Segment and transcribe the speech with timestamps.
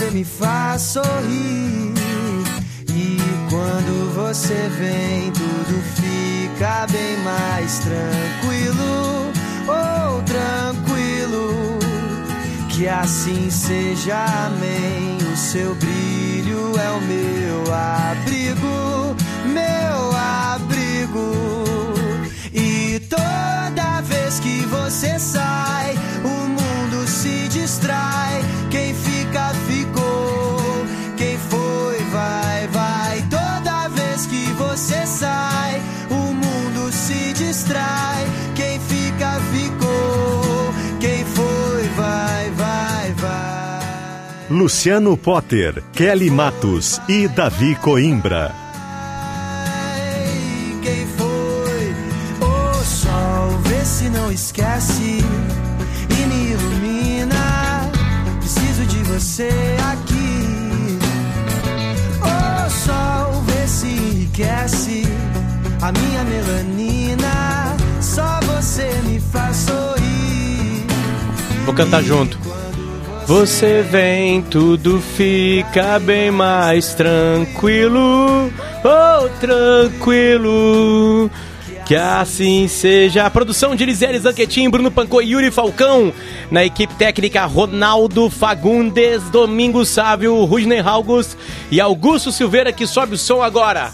[0.00, 1.92] Você me faz sorrir.
[2.88, 3.18] E
[3.50, 9.30] quando você vem, tudo fica bem mais tranquilo.
[9.68, 11.78] Oh, tranquilo.
[12.70, 15.18] Que assim seja, amém.
[15.32, 21.64] O seu brilho é o meu abrigo, meu abrigo.
[22.54, 28.42] E toda vez que você sai, o mundo se distrai.
[28.70, 28.94] Quem
[44.60, 48.54] Luciano Potter, Kelly Matos e Davi Coimbra.
[50.82, 52.46] Quem foi?
[52.46, 55.24] O sol, vê se não esquece
[56.10, 57.90] e me ilumina.
[58.38, 59.48] Preciso de você
[59.90, 60.98] aqui.
[62.20, 65.06] O sol, vê se enriquece
[65.80, 67.76] a minha melanina.
[67.98, 70.84] Só você me faz sorrir.
[71.64, 72.49] Vou cantar junto.
[73.30, 78.50] Você vem, tudo fica bem mais tranquilo.
[78.82, 81.30] Oh, tranquilo.
[81.86, 83.24] Que assim seja.
[83.24, 86.12] A produção de Lisele Zanquetin, Bruno Pancô e Yuri Falcão.
[86.50, 91.36] Na equipe técnica, Ronaldo Fagundes, Domingos Sávio, Rudney August
[91.70, 93.92] e Augusto Silveira, que sobe o som agora.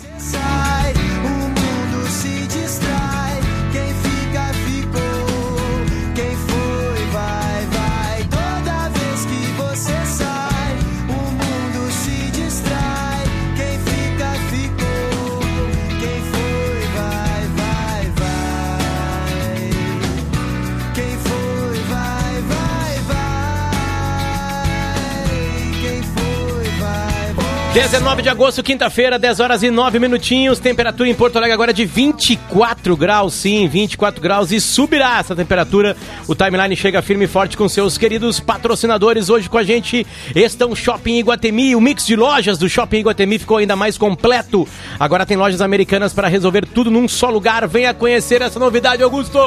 [27.76, 30.58] 19 de agosto, quinta-feira, 10 horas e 9 minutinhos.
[30.58, 35.94] Temperatura em Porto Alegre agora de 24 graus, sim, 24 graus e subirá essa temperatura.
[36.26, 39.28] O timeline chega firme e forte com seus queridos patrocinadores.
[39.28, 41.76] Hoje com a gente estão Shopping Iguatemi.
[41.76, 44.66] O mix de lojas do Shopping Iguatemi ficou ainda mais completo.
[44.98, 47.68] Agora tem lojas americanas para resolver tudo num só lugar.
[47.68, 49.38] Venha conhecer essa novidade, Augusto.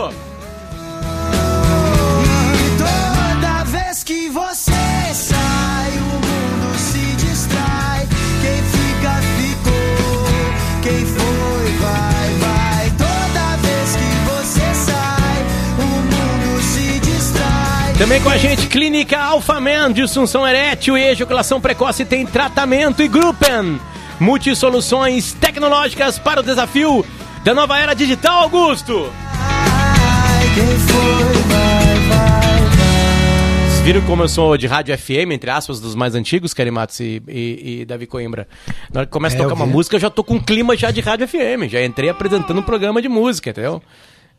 [18.00, 23.80] Também com a gente, Clínica Alphaman, disfunção erétil e ejaculação precoce tem tratamento e Gruppen.
[24.20, 27.06] Multisoluções tecnológicas para o desafio
[27.44, 29.12] da nova era digital, Augusto.
[29.42, 33.70] Ai, quem foi, vai, vai, vai.
[33.70, 37.00] Vocês viram como eu sou de rádio FM, entre aspas, dos mais antigos, Kelly Matos
[37.02, 38.48] e, e- e Davi Coimbra?
[38.94, 40.40] Na hora que começa a É, tocar eu uma música, eu já tô com um
[40.40, 41.68] clima já de rádio FM.
[41.70, 43.82] Já entrei apresentando um programa de música, entendeu?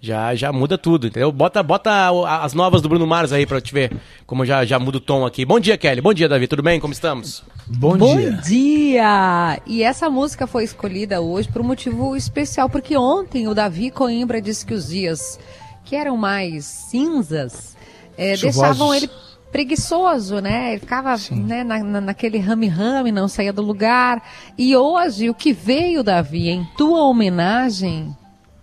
[0.02, 1.30] Já, já muda tudo, entendeu?
[1.30, 2.08] Bota, bota
[2.42, 3.94] as novas do Bruno Mars aí pra te ver
[4.26, 5.44] como já, já muda o tom aqui.
[5.44, 6.00] Bom dia, Kelly.
[6.00, 6.46] Bom dia, Davi.
[6.48, 6.80] Tudo bem?
[6.80, 7.44] Como estamos?
[7.66, 8.30] Bom, Bom dia.
[8.42, 9.60] dia!
[9.66, 14.40] E essa música foi escolhida hoje por um motivo especial, porque ontem o Davi Coimbra
[14.40, 15.38] disse que os dias
[15.84, 17.76] que eram mais cinzas
[18.16, 18.40] Chuvosos.
[18.40, 19.10] deixavam ele
[19.52, 20.70] preguiçoso, né?
[20.72, 24.22] Ele ficava né, na, na- naquele rame-rame, não saía do lugar.
[24.56, 28.16] E hoje o que veio, Davi, em tua homenagem,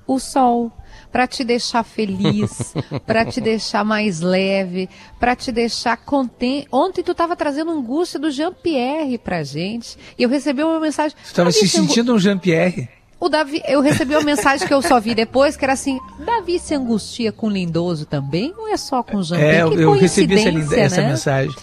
[0.08, 0.72] o sol.
[1.18, 2.76] Para te deixar feliz,
[3.08, 4.88] para te deixar mais leve,
[5.20, 6.68] para te deixar contente.
[6.72, 9.98] Ontem tu estava trazendo angústia do Jean-Pierre pra gente.
[10.16, 11.18] E eu recebi uma mensagem.
[11.24, 12.88] Você estava "Davi, se sentindo um Jean-Pierre.
[13.20, 16.60] O Davi, eu recebi uma mensagem que eu só vi depois, que era assim: Davi
[16.60, 18.54] se angustia com lindoso também?
[18.56, 19.56] Ou é só com Jean-Pierre?
[19.58, 21.08] É, eu, que eu recebi essa, linda- essa né?
[21.10, 21.56] mensagem.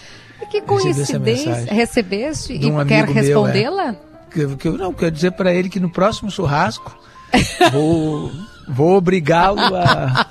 [0.51, 1.53] Que coincidência.
[1.71, 3.09] Recebeste De um e quer é.
[3.09, 3.95] respondê-la?
[4.29, 6.93] Que, que eu não quero dizer para ele que no próximo churrasco
[7.71, 8.29] vou,
[8.67, 10.25] Vou obrigá-lo a,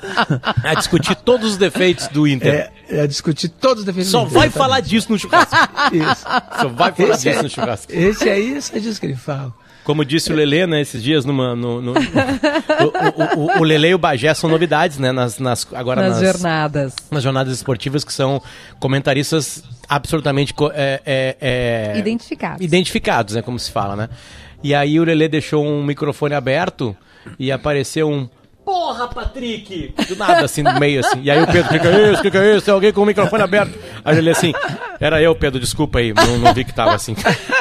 [0.64, 2.70] A discutir todos os defeitos do Inter.
[2.88, 4.58] é, a discutir todos os defeitos Só do Inter, vai exatamente.
[4.70, 5.56] falar disso no churrasco.
[5.94, 6.24] Isso.
[6.60, 7.92] Só vai falar Esse, disso é, no churrasco.
[7.92, 9.52] esse aí, só disso que ele fala.
[9.84, 11.54] Como disse o Lelê, né, esses dias numa.
[11.54, 15.12] No, no- o, o, o, o Lelê e o Bagé são novidades, né?
[15.12, 16.94] Nas, nas, agora Nas nas, jornadas.
[17.10, 18.40] nas jornadas esportivas, que são
[18.80, 21.36] comentaristas absolutamente é, é,
[21.94, 22.64] é, Identificados.
[22.64, 23.42] identificados, né?
[23.42, 24.08] Como se fala, né?
[24.62, 26.96] E aí o Lelê deixou um microfone aberto
[27.38, 28.28] e apareceu um.
[28.64, 29.92] Porra, Patrick!
[30.08, 31.20] Do nada, assim, no meio, assim.
[31.22, 32.18] E aí o Pedro, o que, que é isso?
[32.20, 32.64] O que, que é isso?
[32.64, 33.78] Tem alguém com o microfone aberto?
[34.02, 34.52] Aí ele assim,
[34.98, 37.14] era eu, Pedro, desculpa aí, não, não vi que tava assim.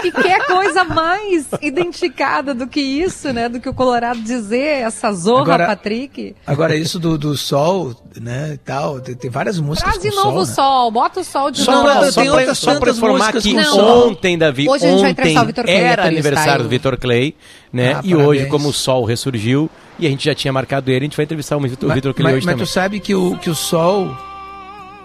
[0.03, 3.49] E que é coisa mais identificada do que isso, né?
[3.49, 6.35] Do que o Colorado dizer, essa zorra, Agora- Patrick.
[6.47, 10.39] Agora, isso do, do sol, né, e tal, tem, tem várias músicas Traz de novo
[10.39, 10.53] o sol, né?
[10.55, 11.83] sol, bota o sol de Só novo.
[11.83, 15.11] pra- só tem pra, só pra informar músicas que ontem, Davi, Hoje a gente vai
[15.11, 17.35] ontem o Vitor Clay era aniversário do Vitor Clay,
[17.71, 17.95] né?
[17.95, 18.49] Ah, e hoje, parabéns.
[18.49, 21.55] como o sol ressurgiu, e a gente já tinha marcado ele, a gente vai entrevistar
[21.57, 22.65] o Vitor Mas, Vitor Clay mas- hoje mas também.
[22.65, 24.15] tu sabe que o, que o sol.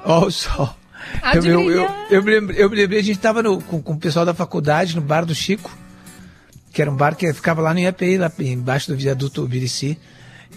[0.04, 0.74] Ó, o sol.
[1.22, 3.80] Há Eu, eu, eu, eu me lembrei, eu me lembrei, a gente tava no- com,
[3.80, 5.70] com o pessoal da faculdade no bar do Chico,
[6.72, 9.98] que era um bar que ficava lá no IAPI, lá embaixo do viaduto Birici.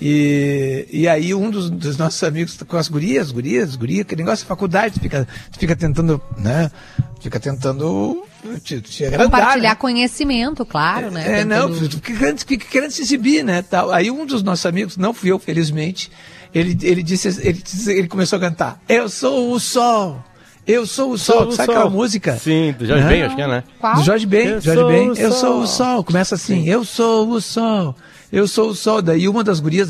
[0.02, 4.44] E, e aí um dos, dos nossos amigos com as gurias, gurias, gurias, que negócio
[4.44, 6.72] de faculdade, tu fica, tu fica tentando, né?
[7.22, 8.24] Fica tentando
[8.64, 9.76] te, te agradar, Compartilhar né?
[9.76, 11.42] conhecimento, claro, né?
[11.42, 13.62] É, não, Tentando- tu fica querendo, querendo se exibir, né?
[13.62, 13.92] Tal.
[13.92, 16.12] Aí um dos nossos amigos, não fui eu, felizmente,
[16.54, 20.24] ele, ele disse, ele, disse- ele começou a cantar: Eu sou o sol,
[20.66, 21.38] eu sou o sol.
[21.44, 21.76] Sou o Sabe sol.
[21.76, 22.38] aquela música?
[22.38, 23.10] Sim, do Jorge Né?
[23.10, 23.64] Ben, acho que é, né?
[23.80, 23.96] Qual?
[23.96, 26.04] Do Jorge Ben, Eu Jorge sou Ben, o eu sou o sol.
[26.04, 27.96] Começa assim, eu sou o sol,
[28.32, 29.00] eu sou o sol.
[29.02, 29.90] Daí uma das gurias,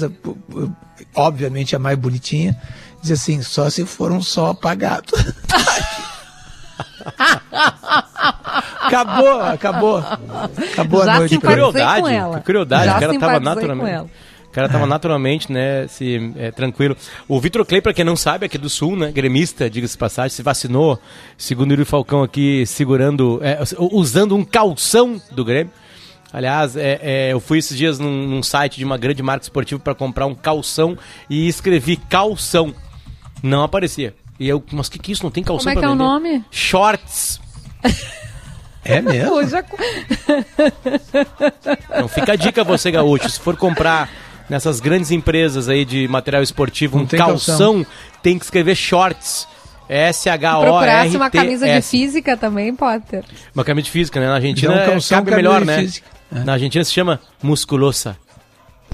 [1.15, 2.59] obviamente a mais bonitinha,
[3.01, 5.13] diz assim, só se for um sol apagado.
[8.81, 9.98] acabou, acabou.
[10.71, 11.36] Acabou Já a noite.
[11.36, 12.39] Simpatizei Curiosidade, com ela.
[12.39, 13.92] que curiosidade, Já o cara tava naturalmente.
[13.92, 14.09] ela.
[14.48, 16.98] O cara tava naturalmente, né, se, é, tranquilo.
[17.25, 20.44] O Vitor Clay, pra quem não sabe, aqui do Sul, né, gremista, diga-se passagem, se
[20.44, 21.00] vacinou,
[21.38, 25.71] segundo o Yuri Falcão aqui, segurando, é, usando um calção do Grêmio.
[26.33, 29.80] Aliás, é, é, eu fui esses dias num, num site de uma grande marca esportiva
[29.80, 30.98] para comprar um calção
[31.30, 32.75] e escrevi calção.
[33.42, 34.13] Não aparecia.
[34.41, 35.21] E eu, mas o que, que é isso?
[35.21, 36.03] Não tem calção Como é pra que é o vender?
[36.03, 36.45] nome?
[36.49, 37.39] Shorts.
[38.83, 39.35] É mesmo?
[39.35, 39.63] Hoje é...
[41.91, 44.09] Então fica a dica você, gaúcho, se for comprar
[44.49, 47.85] nessas grandes empresas aí de material esportivo um Não tem calção, calção.
[48.23, 49.47] tem que escrever shorts.
[49.88, 50.71] S-H-O-R-T-S.
[50.71, 53.23] Procurasse uma camisa de física também, Potter.
[53.53, 54.25] Uma camisa de física, né?
[54.25, 55.77] Na Argentina Dá um é, calção, cabe camisa melhor, de né?
[55.77, 56.07] física.
[56.35, 56.39] É.
[56.39, 58.17] Na Argentina se chama musculosa.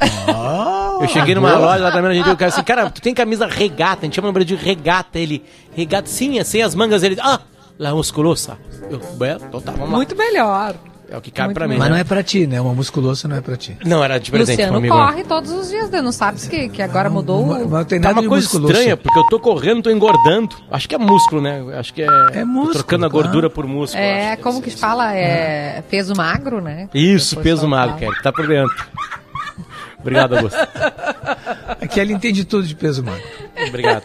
[0.01, 1.59] Ah, Eu cheguei numa boa.
[1.59, 4.15] loja lá também na Argentina, o cara assim, cara, tu tem camisa regata, a gente
[4.15, 5.19] chama no Brasil de regata.
[5.19, 5.43] Ele,
[5.75, 7.03] regata sim, é sem as mangas.
[7.03, 7.39] Ele, ah,
[7.79, 8.57] la musculosa.
[8.89, 9.95] Eu, "Bem, então tá, vamos lá.
[9.97, 10.75] Muito melhor.
[11.09, 11.75] É o que cabe muito pra mim.
[11.77, 11.89] Mas né?
[11.93, 12.59] não é pra ti, né?
[12.59, 13.77] Uma musculosa não é pra ti.
[13.85, 14.93] Não, era de presente Luciano amigo.
[14.93, 16.01] corre todos os dias, né?
[16.01, 17.69] não sabe que, que agora mudou Mas o...
[17.69, 18.73] não tem Tá nada uma de coisa musculoso.
[18.73, 20.53] estranha, porque eu tô correndo, tô engordando.
[20.69, 21.63] Acho que é músculo, né?
[21.79, 22.05] Acho que é.
[22.33, 23.23] É tô músculo, trocando a claro.
[23.23, 24.03] gordura por músculo.
[24.03, 25.13] É, acho como que se fala?
[25.15, 26.89] É peso magro, né?
[26.93, 27.95] Isso, O peso magro.
[27.95, 28.21] Kelly.
[28.21, 28.75] Tá por dentro.
[29.99, 30.57] Obrigado, Augusto.
[31.81, 33.23] Aqui ele entende tudo de peso magro.
[33.67, 34.03] Obrigado.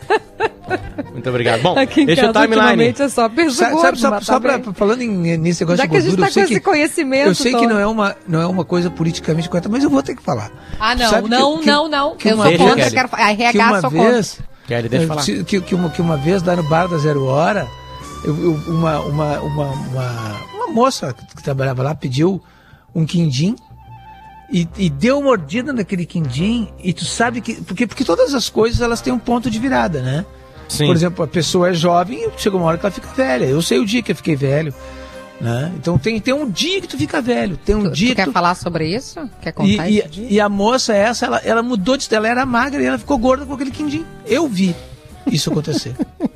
[1.13, 1.63] Muito obrigado.
[1.63, 2.67] Bom, Aqui em deixa o casa, timeline.
[2.71, 5.79] ultimamente, é só peso Sabe, gordo, sabe, só, só tá pra, falando em, nesse negócio
[5.79, 7.55] Já de que a gente gordura, tá eu sei com esse que, conhecimento eu sei
[7.55, 10.23] que não é, uma, não é uma coisa politicamente correta, mas eu vou ter que
[10.23, 10.51] falar.
[10.81, 12.17] Ah, não, Sabe que- não, que- não, não.
[12.17, 14.13] que eu uma sou contra, Kelly, quero que RH, uma contra.
[14.13, 15.25] vez, Kelly, deixa eu falar.
[15.25, 17.67] que, que, uma, que uma vez lá no bar da Zero Hora,
[18.25, 22.43] eu- eu- uma, uma, uma, uma, uma moça que trabalhava lá pediu
[22.95, 23.57] um quindim
[24.53, 28.51] e, e deu uma mordida naquele quindim e tu sabe que porque porque todas as
[28.51, 30.27] coisas elas têm um ponto de virada, né?
[30.69, 30.87] Sim.
[30.87, 33.45] Por exemplo, a pessoa é jovem e chega uma hora que ela fica velha.
[33.47, 34.75] Eu sei o dia que eu fiquei velho,
[35.41, 35.73] né?
[35.77, 38.15] Então tem, tem um dia que tu fica velho, tem um Tu, dia tu que
[38.17, 38.33] quer tu...
[38.33, 39.29] falar sobre isso?
[39.41, 40.27] Quer E, contar e, esse dia?
[40.31, 43.47] e a moça essa, ela, ela mudou de ela era magra e ela ficou gorda
[43.47, 44.05] com aquele quindim.
[44.27, 44.75] Eu vi
[45.27, 45.95] isso acontecer.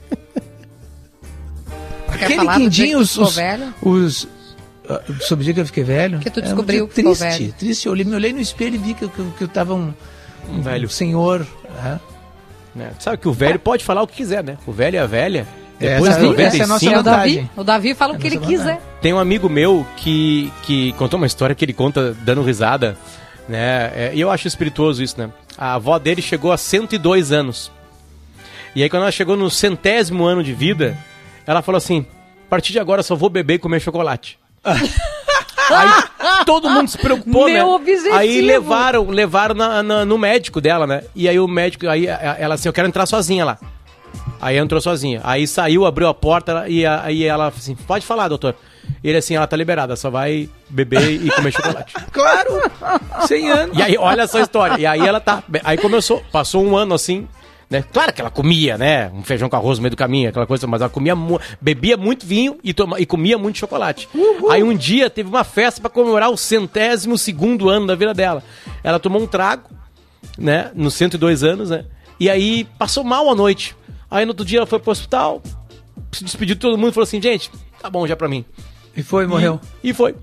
[2.09, 3.75] Aquele quindim, os, ficou os, velho?
[3.83, 4.29] os
[5.21, 6.19] sobre o dia que eu fiquei velho.
[6.19, 7.53] Que tu é um descobriu dia que ficou triste, velho.
[7.59, 7.87] triste.
[7.87, 9.75] Eu olhei, me olhei no espelho e vi que, eu- que, eu- que eu tava
[9.75, 9.93] um,
[10.49, 10.87] Um velho.
[10.87, 11.47] um senhor.
[11.83, 12.01] né?
[12.75, 12.91] né?
[12.99, 14.57] Sabe que o velho pode falar o que quiser, né?
[14.67, 15.47] O velho e a velha.
[15.79, 17.51] Essa- Depois de essa é a 95, nossa o Davi, vantagem.
[17.57, 18.81] o Davi fala o que ele nossa quiser.
[19.03, 22.97] Tem um amigo meu que, que contou uma história que ele conta dando risada,
[23.49, 23.93] né?
[23.95, 25.31] É, E eu acho espirituoso isso, né?
[25.59, 27.71] A avó dele chegou a 102 anos.
[28.75, 30.97] E aí quando ela chegou no centésimo ano de vida,
[31.47, 32.07] ela falou assim:
[32.47, 34.39] a partir de agora só vou beber e comer chocolate.
[35.69, 37.65] Aí todo mundo se preocupou, Meu né?
[37.65, 38.15] objetivo.
[38.15, 41.03] Aí levaram, levaram na- na- no médico dela, né?
[41.15, 43.59] E aí o médico, aí a- ela assim, eu quero entrar sozinha lá.
[44.41, 45.21] Aí entrou sozinha.
[45.25, 48.55] Aí saiu, abriu a porta e aí ela assim, pode falar, doutor.
[49.03, 51.93] E ele assim, ela tá liberada, só vai beber e comer chocolate.
[52.13, 52.71] Claro!
[53.27, 53.79] 100 anos.
[53.79, 54.79] E aí, olha só a história.
[54.79, 55.43] E aí ela tá.
[55.65, 57.27] Aí começou, passou um ano assim.
[57.69, 57.83] Né?
[57.93, 59.11] Claro que ela comia, né?
[59.13, 61.97] Um feijão com arroz no meio do caminho, aquela coisa, mas ela comia, mu- bebia
[61.97, 64.09] muito vinho e, toma, e comia muito chocolate.
[64.51, 68.41] Aí um dia teve uma festa pra comemorar o centésimo segundo ano da vida dela.
[68.85, 69.69] Ela tomou um trago,
[70.39, 70.71] né?
[70.77, 71.85] Nos 102 anos, né?
[72.21, 73.77] E aí passou mal a noite.
[74.09, 75.43] Aí no outro dia ela foi pro hospital,
[76.13, 77.51] se despediu de todo mundo e falou assim: gente,
[77.83, 78.45] tá bom já pra mim.
[78.97, 79.61] E foi, morreu.
[79.83, 80.15] E foi.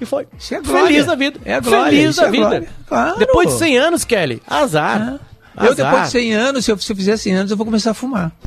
[0.00, 0.26] E foi.
[0.38, 0.62] Isso é.
[0.64, 1.38] Feliz da vida.
[1.44, 2.68] É a glória, Feliz isso da é vida.
[2.86, 3.18] Claro.
[3.18, 5.20] Depois de 100 anos, Kelly, azar.
[5.56, 5.74] Azar.
[5.74, 7.94] depois de 100 anos, se eu, se eu fizer 100 anos, eu vou começar a
[7.94, 8.32] fumar.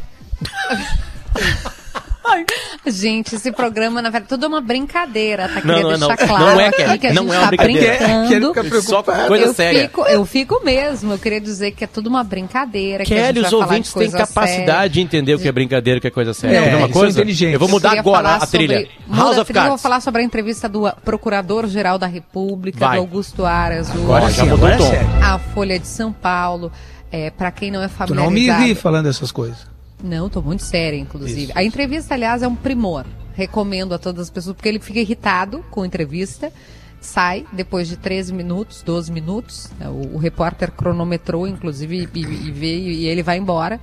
[2.86, 5.56] Gente, esse programa, na verdade, tudo é uma brincadeira, tá?
[5.64, 6.28] Não, Queria não é, deixar não.
[6.28, 7.86] claro Não é, aqui que a Não gente é uma tá brincadeira.
[7.86, 8.82] Quer- quer ficar brincando.
[8.82, 9.82] Só coisa eu séria.
[9.84, 13.04] Fico, eu fico mesmo, eu queria dizer que é tudo uma brincadeira.
[13.06, 14.90] que a Kelly, gente os vai falar de ouvintes têm capacidade séria.
[14.90, 16.58] de entender o que é brincadeira, o que é coisa séria.
[16.58, 17.20] É, Quer ver uma coisa?
[17.22, 17.54] inteligentes.
[17.54, 18.76] Eu vou mudar Queria agora a trilha.
[18.80, 19.82] sobre- House of trilha, eu vou Cards.
[19.84, 22.96] falar sobre a entrevista do Procurador-Geral da República, Vai.
[22.98, 24.86] do Augusto Aras, o- Agora já mudou agora o tom.
[24.86, 25.10] é sério.
[25.24, 26.72] a Folha de São Paulo.
[27.14, 28.64] É, para quem não é Tu não me familiarizado...
[28.64, 29.68] ri falando essas coisas.
[30.04, 31.44] Não, tô muito séria, inclusive.
[31.44, 31.52] Isso.
[31.54, 33.06] A entrevista, aliás, é um primor.
[33.36, 36.52] Recomendo a todas as pessoas, porque ele fica irritado com a entrevista.
[37.00, 39.70] Sai depois de 13 minutos, 12 minutos.
[39.80, 43.80] né, O, o repórter cronometrou, inclusive, e, e veio e ele vai embora.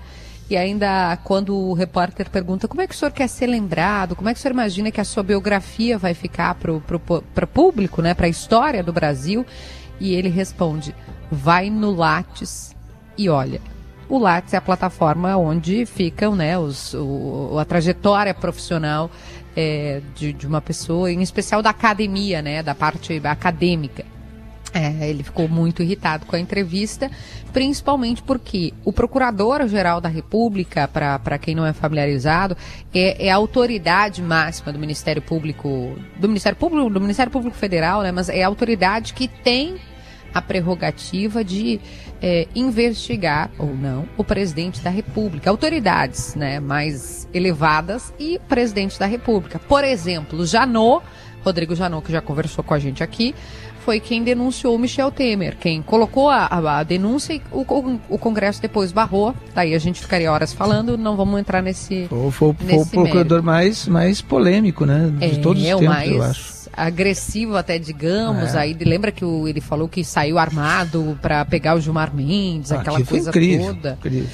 [0.51, 4.29] E ainda quando o repórter pergunta como é que o senhor quer ser lembrado, como
[4.29, 8.13] é que o senhor imagina que a sua biografia vai ficar para o público, né,
[8.13, 9.47] para a história do Brasil,
[10.01, 10.93] e ele responde:
[11.31, 12.75] vai no Lattes
[13.17, 13.61] e olha.
[14.09, 19.09] O Lattes é a plataforma onde ficam né, os, o, a trajetória profissional
[19.55, 24.05] é, de, de uma pessoa, em especial da academia, né, da parte acadêmica.
[24.73, 27.11] É, ele ficou muito irritado com a entrevista,
[27.53, 32.57] principalmente porque o Procurador-Geral da República, para quem não é familiarizado,
[32.95, 38.03] é, é a autoridade máxima do Ministério Público, do Ministério Público, do Ministério Público Federal,
[38.03, 39.77] né, mas é a autoridade que tem
[40.33, 41.81] a prerrogativa de
[42.23, 48.99] é, investigar ou não o presidente da República, autoridades né, mais elevadas e o presidente
[48.99, 49.59] da República.
[49.59, 51.03] Por exemplo, Janot,
[51.45, 53.35] Rodrigo Janot, que já conversou com a gente aqui,
[53.85, 57.99] foi quem denunciou o Michel Temer, quem colocou a, a- a denúncia e o, Con-
[58.11, 59.35] o Congresso depois barrou.
[59.55, 62.07] Daí a gente ficaria horas falando, não vamos entrar nesse.
[62.09, 65.11] Foi, foi- foi o Nesse procurador mais, mais polêmico, né?
[65.19, 66.60] De todos os é, o tempos, mais eu acho.
[66.73, 68.55] Agressivo até, digamos.
[68.55, 68.59] É.
[68.61, 72.99] Aí lembra que o- ele falou que saiu armado pra pegar o Gilmar Mendes, aquela
[72.99, 73.93] Aquilo foi coisa incrível, toda.
[74.01, 74.29] incrível.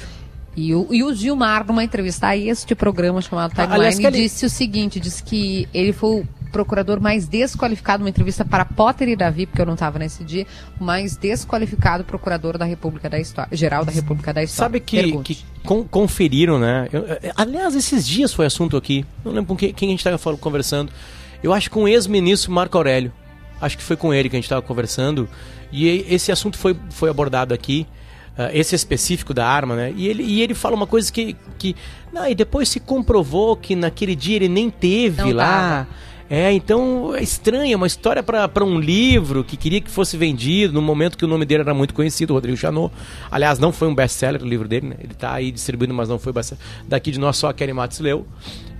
[0.55, 4.45] E o, e o Gilmar, numa entrevista a este programa chamado Ah, Timeline, ele- disse
[4.45, 9.15] o seguinte: disse que ele foi o procurador mais desqualificado, uma entrevista para Potter e
[9.15, 10.47] Davi, porque eu não estava nesse dia,
[10.79, 14.65] o mais desqualificado procurador da República da História, geral da República da História.
[14.65, 15.33] Sabe que, Pergunte.
[15.35, 16.87] que con- conferiram, né?
[16.91, 19.05] Eu- aliás, esses dias foi assunto aqui.
[19.23, 20.91] Não lembro com quem, quem a gente estava conversando.
[21.43, 23.11] Eu acho que com o ex-ministro Marco Aurélio.
[23.61, 25.27] Acho que foi com ele que a gente estava conversando.
[25.71, 27.85] E esse assunto foi, foi abordado aqui.
[28.37, 29.93] ah, esse específico da arma, né?
[29.95, 31.35] E ele, e ele fala uma coisa que.
[31.57, 31.75] que
[32.13, 35.45] não, e depois se comprovou que naquele dia ele nem teve Não lá.
[35.45, 35.87] tava.
[36.29, 40.73] É, então é estranho, é uma história para um livro que queria que fosse vendido
[40.73, 42.93] no momento que o nome dele era muito conhecido, Rodrigo Janot.
[43.31, 44.95] Aliás, não foi um best-seller o livro dele, né?
[44.99, 46.55] Ele tá aí distribuindo, mas não foi best
[46.87, 48.27] Daqui de nós só a Kelly Matos leu.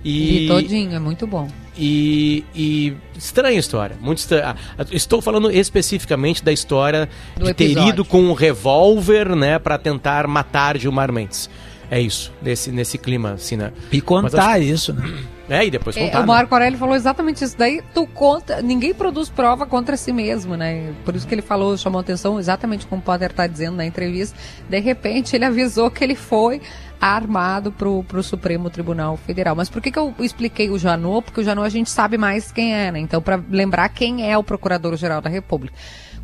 [0.04, 1.48] E E, todinho, é muito bom.
[1.76, 4.54] e, e estranha a história, muito estranha.
[4.78, 7.88] Ah, Estou falando especificamente da história Do de ter episódio.
[7.88, 11.48] ido com um revólver, né, para tentar matar Gilmar Mendes.
[11.90, 13.72] É isso, nesse, nesse clima, assim, né?
[13.90, 15.02] E contar isso, né?
[15.48, 16.18] É, e depois É, contar.
[16.18, 16.26] o né?
[16.26, 17.56] Marco Aurélio falou exatamente isso.
[17.56, 20.92] Daí tu conta, ninguém produz prova contra si mesmo, né?
[21.04, 24.36] Por isso que ele falou, chamou atenção exatamente como o Potter está dizendo na entrevista.
[24.68, 26.60] De repente ele avisou que ele foi
[27.00, 29.54] armado pro, pro Supremo Tribunal Federal.
[29.54, 31.24] Mas por que, que eu expliquei o Janot?
[31.24, 32.98] Porque o Janot a gente sabe mais quem é, né?
[32.98, 35.76] Então, para lembrar quem é o Procurador-Geral da República.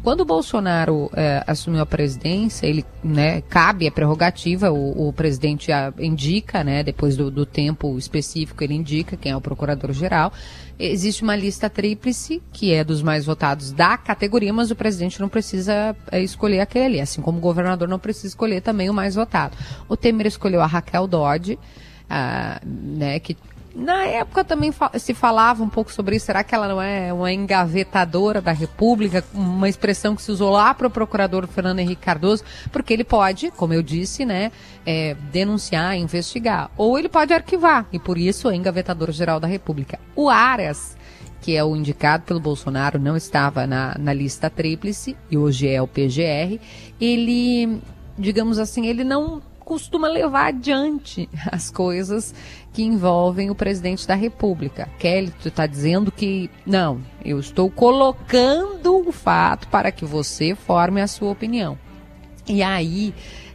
[0.05, 5.73] Quando o Bolsonaro eh, assumiu a presidência, ele, né, cabe a prerrogativa, o, o presidente
[5.73, 10.31] ah, indica, né, depois do, do tempo específico, ele indica quem é o procurador-geral.
[10.79, 15.29] Existe uma lista tríplice, que é dos mais votados da categoria, mas o presidente não
[15.31, 19.57] precisa eh, escolher aquele assim como o governador não precisa escolher também o mais votado.
[19.89, 21.59] O Temer escolheu a Raquel Dodge,
[22.11, 23.35] ah, né, que
[23.75, 26.27] na época também se falava um pouco sobre isso.
[26.27, 29.25] Será que ela não é uma engavetadora da República?
[29.35, 33.51] Uma expressão que se usou lá para o procurador Fernando Henrique Cardoso, porque ele pode,
[33.51, 34.53] como eu disse, né,
[34.87, 36.71] é, denunciar, investigar.
[36.77, 39.99] Ou ele pode arquivar, e por isso é engavetador geral da República.
[40.15, 40.97] O Aras
[41.41, 45.83] que é o indicado pelo Bolsonaro, não estava na, na lista tríplice, e hoje é
[45.83, 46.59] o PGR,
[46.99, 47.83] ele,
[48.19, 52.35] digamos assim, ele não costuma levar adiante as coisas
[52.75, 54.89] que envolvem o presidente da República.
[54.99, 61.01] Kelly, tu está dizendo que não, eu estou colocando o fato para que você forme
[61.01, 61.79] a sua opinião.
[62.49, 63.15] E aí,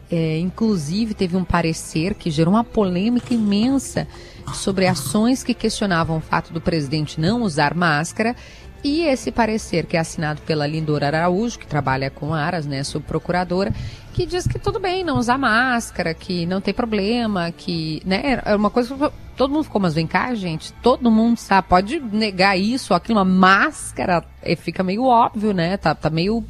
[0.09, 4.07] é, inclusive, teve um parecer que gerou uma polêmica imensa
[4.53, 8.35] sobre ações que questionavam o fato do presidente não usar máscara
[8.83, 13.73] e esse parecer, que é assinado pela Lindora Araújo, que trabalha com Aras, né, subprocuradora,
[14.13, 18.55] que diz que tudo bem não usar máscara, que não tem problema, que, né, é
[18.55, 22.57] uma coisa que todo mundo ficou, mas vem cá, gente, todo mundo sabe, pode negar
[22.57, 26.43] isso, aquilo, uma máscara, é, fica meio óbvio, né, tá, tá meio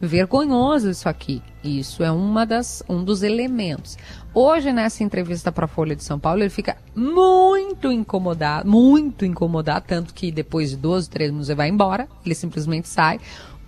[0.00, 1.42] vergonhoso isso aqui.
[1.64, 3.96] Isso é uma das, um dos elementos.
[4.32, 9.86] Hoje, nessa entrevista para a Folha de São Paulo, ele fica muito incomodado, muito incomodado,
[9.88, 13.18] tanto que depois de 12, 13 minutos ele vai embora, ele simplesmente sai.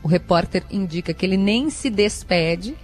[0.03, 2.77] O repórter indica que ele nem se despede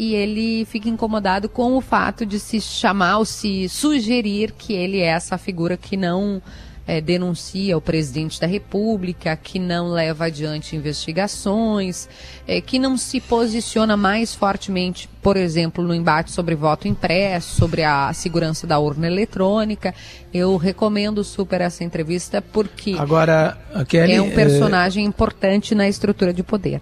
[0.00, 4.98] e ele fica incomodado com o fato de se chamar ou se sugerir que ele
[4.98, 6.40] é essa figura que não
[6.86, 12.08] é, denuncia o presidente da República, que não leva adiante investigações,
[12.48, 17.84] é, que não se posiciona mais fortemente, por exemplo, no embate sobre voto impresso, sobre
[17.84, 19.94] a segurança da urna eletrônica.
[20.32, 25.06] Eu recomendo super essa entrevista porque Agora, Kelly, é um personagem é...
[25.06, 26.80] importante na estrutura de poder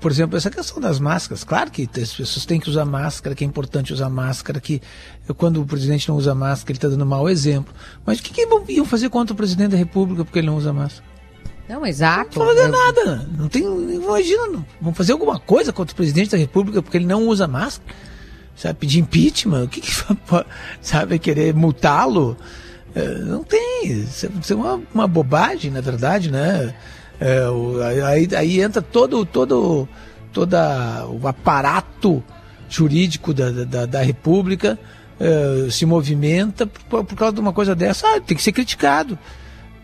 [0.00, 3.44] por exemplo, essa questão das máscaras, claro que as pessoas têm que usar máscara, que
[3.44, 4.80] é importante usar máscara, que
[5.36, 7.74] quando o presidente não usa máscara, ele está dando mau exemplo.
[8.04, 10.72] Mas o que, que iam fazer contra o presidente da República porque ele não usa
[10.72, 11.08] máscara?
[11.68, 12.38] Não, exato.
[12.38, 13.28] Não vão fazer nada.
[13.36, 13.62] Não tem.
[13.62, 14.64] Imagina, não.
[14.80, 17.94] vão fazer alguma coisa contra o presidente da República porque ele não usa máscara?
[18.56, 19.64] Sabe, pedir impeachment?
[19.64, 19.90] O que, que
[20.80, 22.36] sabe, querer multá-lo?
[22.94, 23.84] É, não tem.
[23.84, 26.74] Isso é uma, uma bobagem, na verdade, né?
[27.20, 29.88] É, o, aí, aí entra todo, todo
[30.32, 32.22] toda o aparato
[32.68, 34.78] jurídico da, da, da República
[35.18, 38.06] é, se movimenta por, por, causa de uma coisa dessa.
[38.06, 39.18] Ah, tem que ser criticado.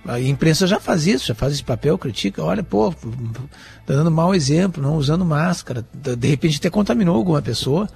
[0.06, 2.42] A imprensa já faz isso, já faz esse papel, critica.
[2.42, 5.84] Olha, pô, tá dando mau exemplo, não usando máscara.
[5.92, 7.88] De repente até contaminou alguma pessoa,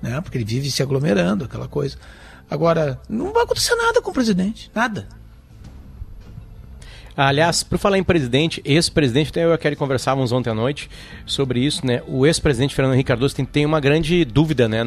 [0.00, 0.20] né?
[0.20, 1.96] Porque ele vive se aglomerando, aquela coisa.
[2.48, 5.08] Agora, não vai acontecer nada com o presidente, nada.
[7.16, 10.90] Aliás, por falar em presidente, ex-presidente, até eu e a Kelly conversávamos ontem à noite
[11.24, 12.02] sobre isso, né?
[12.06, 14.82] O ex-presidente Fernando Henrique Cardoso tem, tem uma grande dúvida, né,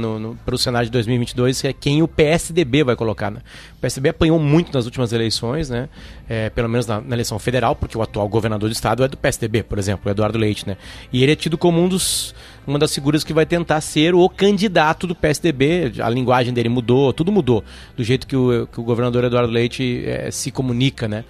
[0.45, 3.39] para o cenário de 2022, que é quem o PSDB vai colocar, né?
[3.77, 5.89] O PSDB apanhou muito nas últimas eleições, né?
[6.29, 9.17] É, pelo menos na, na, eleição federal, porque o atual governador do estado é do
[9.17, 10.77] PSDB, por exemplo, o Eduardo Leite, né?
[11.11, 12.35] E ele é tido como um dos
[12.67, 15.93] uma das figuras que vai tentar ser o candidato do PSDB.
[15.99, 17.63] A linguagem dele mudou, tudo mudou
[17.97, 21.25] do jeito que o, que o governador Eduardo Leite é, se comunica, né?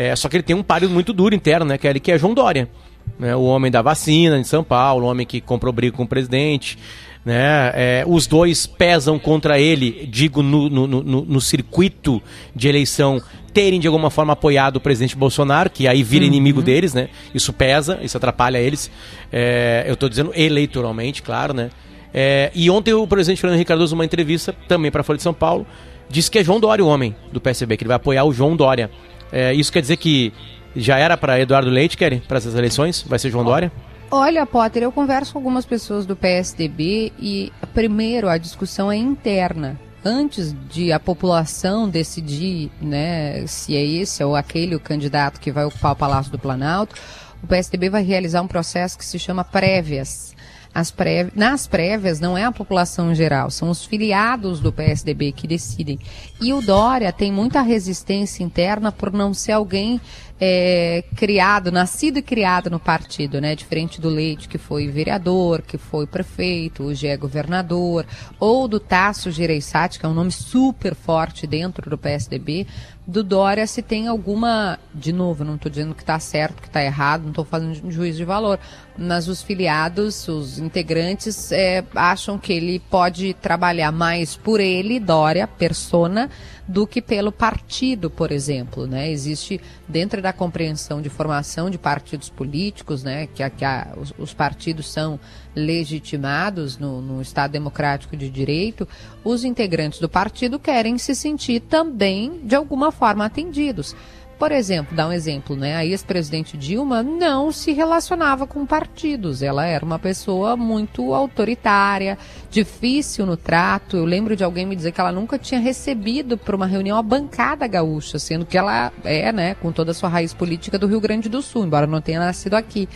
[0.00, 1.76] É, só que ele tem um páreo muito duro interno, né?
[1.76, 2.70] Que é, ele, que é João Dória.
[3.18, 6.08] Né, o homem da vacina em São Paulo, o homem que comprou briga com o
[6.08, 6.78] presidente.
[7.22, 7.70] Né?
[7.74, 12.22] É, os dois pesam contra ele, digo, no, no, no, no, circuito
[12.56, 13.20] de eleição,
[13.52, 16.28] terem de alguma forma apoiado o presidente Bolsonaro, que aí vira uhum.
[16.28, 17.10] inimigo deles, né?
[17.34, 18.90] Isso pesa, isso atrapalha eles.
[19.30, 21.68] É, eu estou dizendo eleitoralmente, claro, né?
[22.14, 25.22] É, e ontem o presidente Fernando Henrique Cardoso, numa entrevista também para a Folha de
[25.22, 25.66] São Paulo,
[26.08, 28.56] disse que é João Dória o homem do PSB, que ele vai apoiar o João
[28.56, 28.90] Dória.
[29.32, 30.32] É, isso quer dizer que
[30.74, 33.04] já era para Eduardo Leite, querem, para essas eleições?
[33.06, 33.72] Vai ser João Dória?
[34.10, 39.78] Olha, Potter, eu converso com algumas pessoas do PSDB e, primeiro, a discussão é interna.
[40.04, 45.64] Antes de a população decidir né, se é esse ou aquele o candidato que vai
[45.64, 46.96] ocupar o Palácio do Planalto,
[47.42, 50.34] o PSDB vai realizar um processo que se chama prévias.
[50.72, 55.32] As prévias, nas prévias não é a população em geral, são os filiados do PSDB
[55.32, 55.98] que decidem.
[56.40, 60.00] E o Dória tem muita resistência interna por não ser alguém
[60.40, 63.54] é, criado, nascido e criado no partido, né?
[63.54, 68.06] Diferente do Leite, que foi vereador, que foi prefeito, hoje é governador,
[68.38, 72.66] ou do Tasso Gereissati, que é um nome super forte dentro do PSDB,
[73.06, 76.82] do Dória se tem alguma, de novo, não estou dizendo que está certo, que está
[76.82, 78.58] errado, não estou fazendo um juízo de valor,
[78.96, 85.48] mas os filiados, os integrantes, é, acham que ele pode trabalhar mais por ele, Dória,
[85.48, 86.30] persona,
[86.68, 88.86] do que pelo partido, por exemplo.
[88.86, 89.10] Né?
[89.10, 94.32] Existe, dentro da compreensão de formação de partidos políticos, né, que, que a, os, os,
[94.32, 95.18] partidos são
[95.54, 98.86] legitimados no, no Estado Democrático de Direito,
[99.24, 103.94] os integrantes do partido querem se sentir também, de alguma forma, atendidos.
[104.40, 105.76] Por exemplo, dá um exemplo, né?
[105.76, 109.42] A ex-presidente Dilma não se relacionava com partidos.
[109.42, 112.16] Ela era uma pessoa muito autoritária,
[112.50, 113.98] difícil no trato.
[113.98, 117.02] Eu lembro de alguém me dizer que ela nunca tinha recebido para uma reunião a
[117.02, 121.02] bancada gaúcha, sendo que ela é, né, com toda a sua raiz política do Rio
[121.02, 122.88] Grande do Sul, embora não tenha nascido aqui.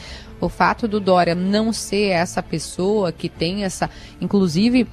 [0.45, 3.89] O fato do Dória não ser essa pessoa que tem essa,
[4.21, 4.87] inclusive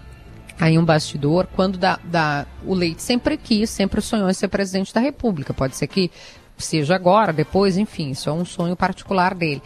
[0.59, 5.01] aí um bastidor, quando da, o Leite sempre quis, sempre sonhou em ser presidente da
[5.01, 5.53] República.
[5.53, 6.11] Pode ser que
[6.57, 9.61] seja agora, depois, enfim, isso é um sonho particular dele.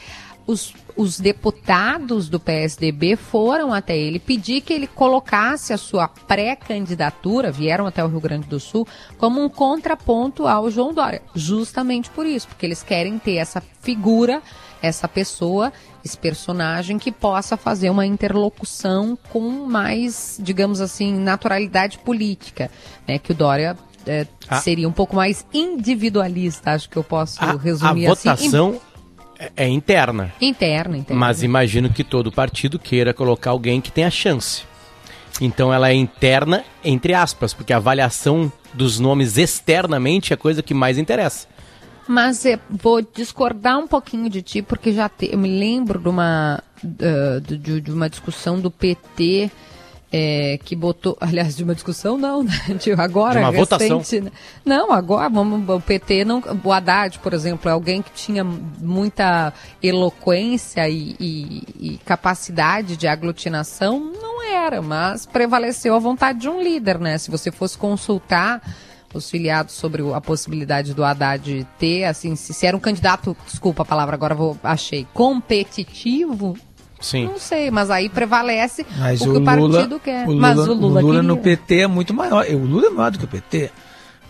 [0.48, 7.52] Os, os deputados do PSDB foram até ele pedir que ele colocasse a sua pré-candidatura,
[7.52, 11.22] vieram até o Rio Grande do Sul, como um contraponto ao João Dória.
[11.34, 14.42] Justamente por isso, porque eles querem ter essa figura,
[14.82, 22.70] essa pessoa, esse personagem que possa fazer uma interlocução com mais, digamos assim, naturalidade política,
[23.08, 23.18] né?
[23.18, 27.52] Que o Dória é, A- seria um pouco mais individualista, acho que eu posso A,
[27.52, 28.30] a resumir assim.
[28.30, 28.80] votação
[29.40, 30.34] é, é interna.
[30.42, 31.20] Interna, interna.
[31.20, 34.64] Mas imagino que todo partido queira colocar alguém que tenha chance.
[35.42, 40.64] Então ela é interna, entre aspas, porque a avaliação dos nomes externamente é a coisa
[40.64, 41.48] que mais interessa.
[42.08, 46.08] Mas é, vou discordar um pouquinho de ti, porque já te- eu me lembro de
[46.08, 49.50] uma, de, de- de uma discussão do PT
[50.12, 51.18] é, que botou.
[51.20, 52.54] Aliás, de uma discussão não, né?
[52.82, 54.02] De agora, De uma votação.
[54.22, 54.32] né?
[54.64, 56.42] Não, agora vamos, o PT não.
[56.64, 63.08] O Haddad, por exemplo, é alguém que tinha muita eloquência e, e- e capacidade de
[63.08, 67.18] aglutinação, não era, mas prevaleceu a vontade de um líder, né?
[67.18, 68.62] Se você fosse consultar
[69.14, 73.84] os filiados sobre a possibilidade do Haddad ter, assim, se, se era um candidato, desculpa
[73.84, 76.58] a palavra, agora vou, achei, competitivo,
[77.06, 77.26] Sim.
[77.26, 80.26] não sei, mas aí prevalece Mas o o, que o Lula, partido quer.
[80.28, 81.22] o Lula, mas o Lula, queria.
[81.22, 82.46] no PT é muito maior.
[82.48, 83.72] O Lula é maior do que o PT.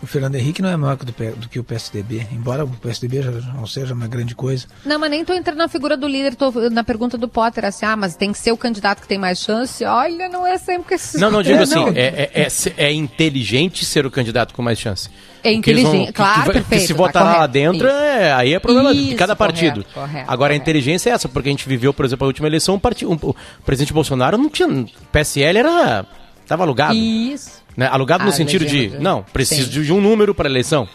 [0.06, 3.22] O Fernando Henrique não é maior que do, do que o PSDB, embora o PSDB
[3.22, 4.68] já não seja uma grande coisa.
[4.84, 7.84] Não, mas nem tô entrando na figura do líder, tô na pergunta do Potter, assim,
[7.84, 9.84] ah, mas tem que ser o candidato que tem mais chance.
[9.84, 11.88] Olha, não é sempre que esses Não, não, digo É, assim, não.
[11.88, 15.10] é, é, é, se- é inteligente ser o candidato com mais chance.
[15.42, 18.54] É inteligente, que- claro, que, perfeito, Que se tá votar lá correto, dentro, é, aí
[18.54, 19.84] é problema de Isso, cada correto, partido.
[19.92, 20.62] correto, Agora, a correto.
[20.62, 23.18] inteligência é essa, porque a gente viveu, por exemplo, a última eleição, um parti- um-
[23.20, 24.68] o presidente Bolsonaro não tinha...
[25.10, 26.06] PSL era...
[26.46, 26.94] Tava alugado.
[26.94, 27.65] Isso.
[27.76, 27.86] Né?
[27.86, 29.82] Alugado no Ah, sentido de, não, preciso Sim.
[29.82, 30.88] de, um número para eleição.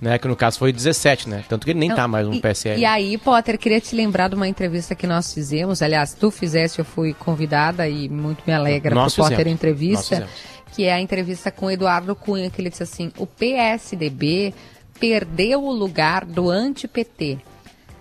[0.00, 1.44] Né, que no caso foi 17, né?
[1.46, 2.80] Tanto que ele nem Não, tá mais no e, PSL.
[2.80, 5.82] E aí, Potter, queria te lembrar de uma entrevista que nós fizemos.
[5.82, 10.26] Aliás, tu fizeste, eu fui convidada e muito me alegra Nós pro Potter entrevista.
[10.72, 14.54] Que é a entrevista com o Eduardo Cunha, que ele disse assim: o PSDB
[14.98, 17.38] perdeu o lugar do anti-PT.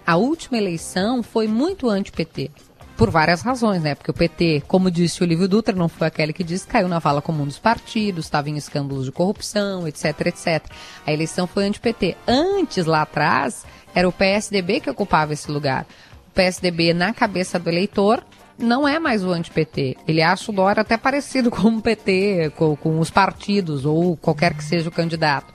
[0.07, 2.49] A última eleição foi muito anti-PT.
[2.99, 3.95] Por várias razões, né?
[3.95, 6.99] Porque o PT, como disse o Olívio Dutra, não foi aquele que disse, caiu na
[6.99, 10.65] vala comum dos partidos, estava em escândalos de corrupção, etc, etc.
[11.07, 12.17] A eleição foi anti-PT.
[12.27, 15.85] Antes, lá atrás, era o PSDB que ocupava esse lugar.
[16.27, 18.21] O PSDB, na cabeça do eleitor,
[18.57, 19.95] não é mais o anti-PT.
[20.05, 24.53] Ele acha o Dória até parecido com o PT, com, com os partidos, ou qualquer
[24.53, 25.53] que seja o candidato.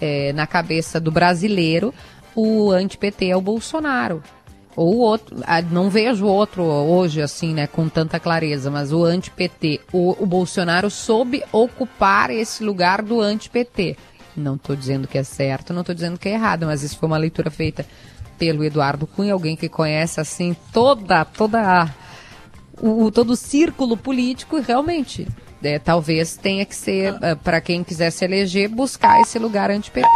[0.00, 1.94] É, na cabeça do brasileiro,
[2.34, 4.20] o anti-PT é o Bolsonaro.
[4.76, 9.80] Ou outro, ah, não vejo outro hoje assim, né, com tanta clareza, mas o anti-PT,
[9.92, 13.96] o, o Bolsonaro soube ocupar esse lugar do anti-PT.
[14.36, 17.08] Não estou dizendo que é certo, não estou dizendo que é errado, mas isso foi
[17.08, 17.84] uma leitura feita
[18.38, 21.90] pelo Eduardo Cunha, alguém que conhece assim toda, toda a-
[22.80, 25.26] o, o- todo o círculo político e realmente
[25.62, 27.12] é, talvez tenha que ser,
[27.44, 30.08] para quem quiser se eleger, buscar esse lugar anti-PT.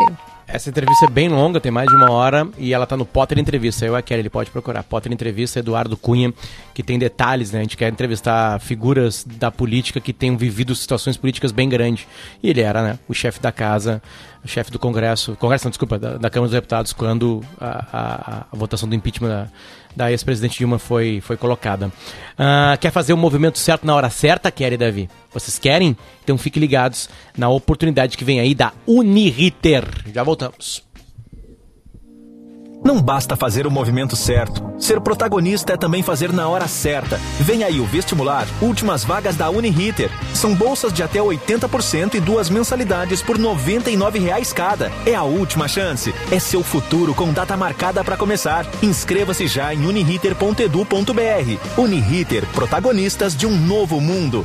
[0.47, 3.39] Essa entrevista é bem longa, tem mais de uma hora, e ela tá no Potter
[3.39, 3.85] Entrevista.
[3.85, 4.83] Eu a Kelly, ele pode procurar.
[4.83, 6.33] Potter Entrevista, Eduardo Cunha,
[6.73, 7.61] que tem detalhes, né?
[7.61, 12.07] A gente quer entrevistar figuras da política que tenham vivido situações políticas bem grandes.
[12.43, 14.03] E ele era, né, o chefe da casa,
[14.47, 18.57] chefe do Congresso, Congresso, não, desculpa, da, da Câmara dos Deputados, quando a, a- a
[18.57, 19.47] votação do impeachment da,
[19.97, 21.91] da ex-presidente Dilma foi, foi colocada.
[22.39, 25.09] Ah, quer fazer o movimento certo na hora certa, Kelly Davi?
[25.33, 25.97] Vocês querem?
[26.23, 29.85] Então fiquem ligados na oportunidade que vem aí da Uniriter.
[30.13, 30.83] Já voltamos.
[32.85, 34.63] Não basta fazer o movimento certo.
[34.79, 37.19] Ser protagonista é também fazer na hora certa.
[37.41, 40.11] Vem aí o vestibular, últimas vagas da Uniriter.
[40.35, 44.93] São bolsas de até 80% e duas mensalidades por 99 reais cada.
[45.07, 46.15] É a última chance.
[46.31, 48.67] É seu futuro com data marcada para começar.
[48.83, 51.79] Inscreva-se já em uniriter.edu.br.
[51.79, 54.45] Uniriter, protagonistas de um novo mundo.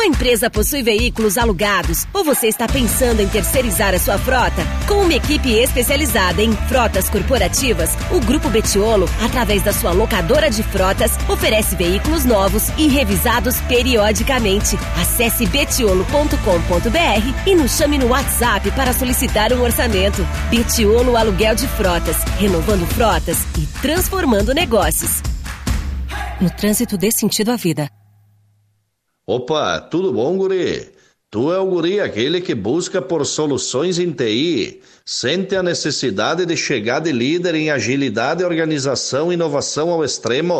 [0.00, 4.62] Sua empresa possui veículos alugados ou você está pensando em terceirizar a sua frota?
[4.88, 10.62] Com uma equipe especializada em frotas corporativas, o Grupo Betiolo, através da sua locadora de
[10.62, 14.74] frotas, oferece veículos novos e revisados periodicamente.
[14.98, 20.26] Acesse betiolo.com.br e nos chame no WhatsApp para solicitar um orçamento.
[20.48, 25.22] Betiolo Aluguel de Frotas, renovando frotas e transformando negócios.
[26.40, 27.90] No trânsito dê sentido à vida.
[29.32, 30.90] Opa, tudo bom, guri?
[31.30, 36.56] Tu é o guri aquele que busca por soluções em TI, sente a necessidade de
[36.56, 40.54] chegar de líder em agilidade, organização e inovação ao extremo.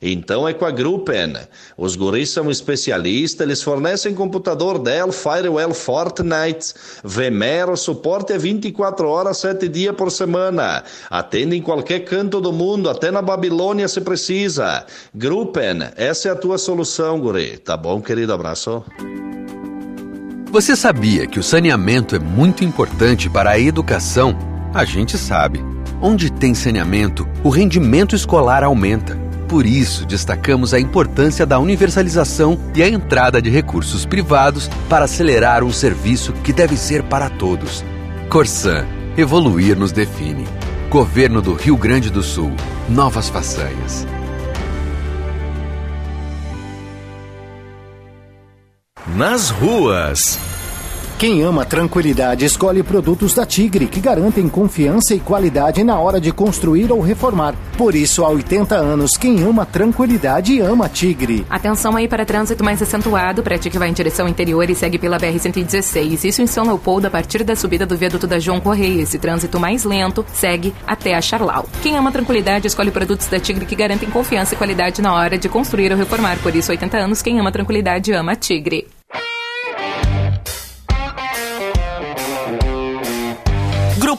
[0.00, 1.34] Então é com a Gruppen.
[1.76, 6.72] Os guris são especialistas, eles fornecem computador Dell, Firewall, Fortnite,
[7.02, 10.84] Vmero, suporte é 24 horas, 7 dias por semana.
[11.10, 14.86] Atende em qualquer canto do mundo, até na Babilônia se precisa.
[15.12, 17.58] Gruppen, essa é a tua solução, guri.
[17.58, 18.32] Tá bom, querido?
[18.32, 18.84] Abraço.
[20.50, 24.36] Você sabia que o saneamento é muito importante para a educação?
[24.74, 25.64] A gente sabe.
[26.02, 29.16] Onde tem saneamento, o rendimento escolar aumenta.
[29.46, 35.62] Por isso, destacamos a importância da universalização e a entrada de recursos privados para acelerar
[35.62, 37.84] um serviço que deve ser para todos.
[38.28, 38.84] Corsan,
[39.16, 40.48] evoluir nos define.
[40.90, 42.50] Governo do Rio Grande do Sul.
[42.88, 44.04] Novas façanhas.
[49.16, 50.38] Nas ruas.
[51.18, 56.32] Quem ama tranquilidade escolhe produtos da Tigre que garantem confiança e qualidade na hora de
[56.32, 57.54] construir ou reformar.
[57.76, 61.44] Por isso, há 80 anos, quem ama tranquilidade ama Tigre.
[61.50, 64.96] Atenção aí para trânsito mais acentuado, para ti que vai em direção interior e segue
[64.96, 66.24] pela BR-116.
[66.24, 69.02] Isso em São Leopoldo, a partir da subida do viaduto da João Correia.
[69.02, 71.68] Esse trânsito mais lento segue até a Charlau.
[71.82, 75.48] Quem ama tranquilidade escolhe produtos da Tigre que garantem confiança e qualidade na hora de
[75.48, 76.38] construir ou reformar.
[76.38, 78.86] Por isso, 80 anos, quem ama tranquilidade ama Tigre.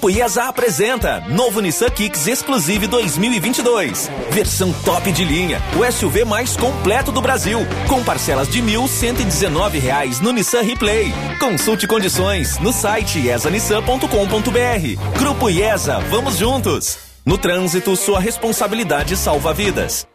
[0.01, 4.09] Grupo IESA apresenta novo Nissan Kicks Exclusive 2022.
[4.31, 10.19] Versão top de linha, o SUV mais completo do Brasil, com parcelas de 1.119 reais
[10.19, 11.13] no Nissan Replay.
[11.39, 15.19] Consulte condições no site iesanissan.com.br.
[15.19, 16.97] Grupo IESA, vamos juntos.
[17.23, 20.10] No trânsito, sua responsabilidade salva vidas.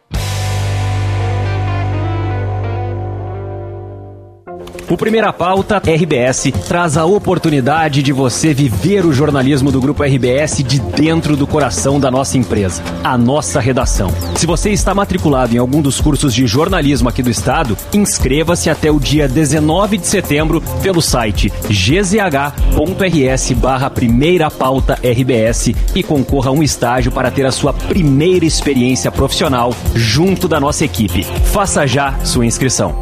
[4.89, 10.63] O Primeira Pauta RBS traz a oportunidade de você viver o jornalismo do Grupo RBS
[10.63, 14.09] de dentro do coração da nossa empresa, a nossa redação.
[14.37, 18.89] Se você está matriculado em algum dos cursos de jornalismo aqui do estado, inscreva-se até
[18.89, 26.53] o dia 19 de setembro pelo site gzh.rs barra Primeira Pauta RBS e concorra a
[26.53, 31.23] um estágio para ter a sua primeira experiência profissional junto da nossa equipe.
[31.23, 32.97] Faça já sua inscrição.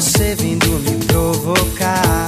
[0.00, 2.26] Você vindo me provocar.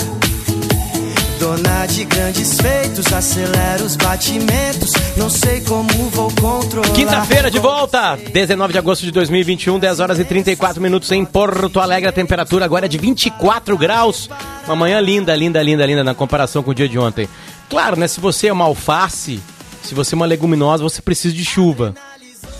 [1.40, 6.90] Dona de grandes feitos, acelera os batimentos, não sei como vou controlar.
[6.90, 11.80] Quinta-feira de volta, 19 de agosto de 2021, 10 horas e 34 minutos em Porto
[11.80, 12.10] Alegre.
[12.10, 14.28] A temperatura agora é de 24 graus.
[14.66, 17.26] Uma manhã linda, linda, linda, linda na comparação com o dia de ontem.
[17.70, 18.06] Claro, né?
[18.06, 19.40] Se você é uma alface,
[19.82, 21.94] se você é uma leguminosa, você precisa de chuva.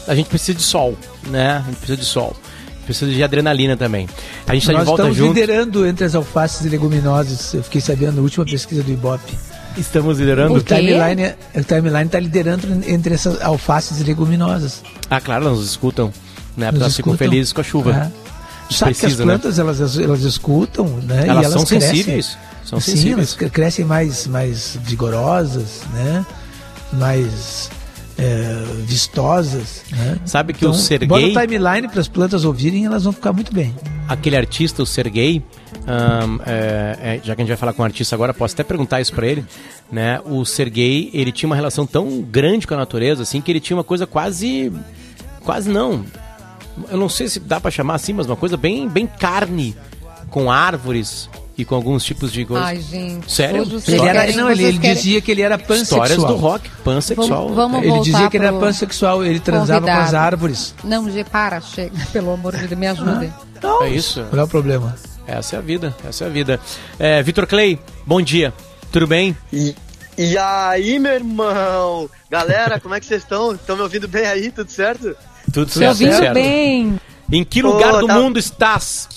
[0.09, 1.59] A gente precisa de sol, né?
[1.59, 2.35] A gente precisa de sol.
[2.85, 4.09] Precisa de adrenalina também.
[4.47, 5.35] A gente tá Nós de volta estamos junto.
[5.35, 7.55] liderando entre as alfaces e leguminosas.
[7.55, 9.33] Eu fiquei sabendo na última pesquisa do Ibope.
[9.79, 10.55] Estamos liderando.
[10.55, 14.83] O timeline, o timeline está liderando entre essas alfaces e leguminosas.
[15.09, 16.12] Ah, claro, nos escutam.
[16.57, 16.71] Né?
[16.71, 17.29] Nos elas ficam escutam.
[17.31, 17.90] felizes com a chuva.
[17.90, 17.95] A
[18.73, 19.33] gente Sabe que as precisa, né?
[19.33, 21.27] plantas elas, elas escutam, né?
[21.29, 21.88] Elas e elas são crescem.
[21.90, 23.16] sensíveis, são Sim, sensíveis.
[23.18, 26.27] elas cre- crescem mais, mais vigorosas, né?
[26.92, 27.71] Mais
[28.18, 30.18] é, vistosas, né?
[30.25, 33.53] Sabe que o Bota Serguei- o timeline para as plantas ouvirem, elas vão ficar muito
[33.53, 33.75] bem.
[34.09, 35.42] aquele artista, o Sergei,
[35.87, 38.62] ahn, é, é, já que a gente vai falar com o artista agora, posso até
[38.62, 39.44] perguntar isso pra ele,
[39.90, 40.20] né?
[40.25, 43.77] O Sergei, ele tinha uma relação tão grande com a natureza, assim, que ele tinha
[43.77, 44.70] uma coisa quase,
[45.44, 46.05] quase não,
[46.90, 49.75] eu não sei se dá pra chamar assim, mas uma coisa bem, bem carne,
[50.31, 52.64] com árvores e com alguns tipos de coisa.
[52.64, 53.30] Ai, gente.
[53.30, 53.62] Sério?
[53.86, 56.02] Ele, era, não, ele, ele querem- dizia que ele era pansexual.
[56.04, 57.48] Histórias do rock, pansexual.
[57.48, 60.16] Vamos, vamos Ele dizia que ele era pansexual, ele transava com as convidado.
[60.24, 60.74] árvores.
[60.82, 61.92] Não, G, para, chega.
[62.12, 63.32] Pelo amor de Deus, me ajudem.
[63.82, 64.24] É isso.
[64.30, 64.94] Qual é o problema?
[65.26, 66.58] Essa é a vida, essa é a vida.
[66.98, 68.52] É, Vitor Clay, bom dia.
[68.90, 69.36] Tudo bem?
[69.52, 69.74] E,
[70.18, 72.10] e aí, meu irmão?
[72.30, 73.54] Galera, como é que vocês estão?
[73.54, 74.50] Estão me ouvindo bem aí?
[74.50, 75.14] Tudo certo?
[75.52, 76.98] Tudo Tô ouvindo bem.
[77.30, 79.08] Em que Pô, lugar do tá- mundo estás?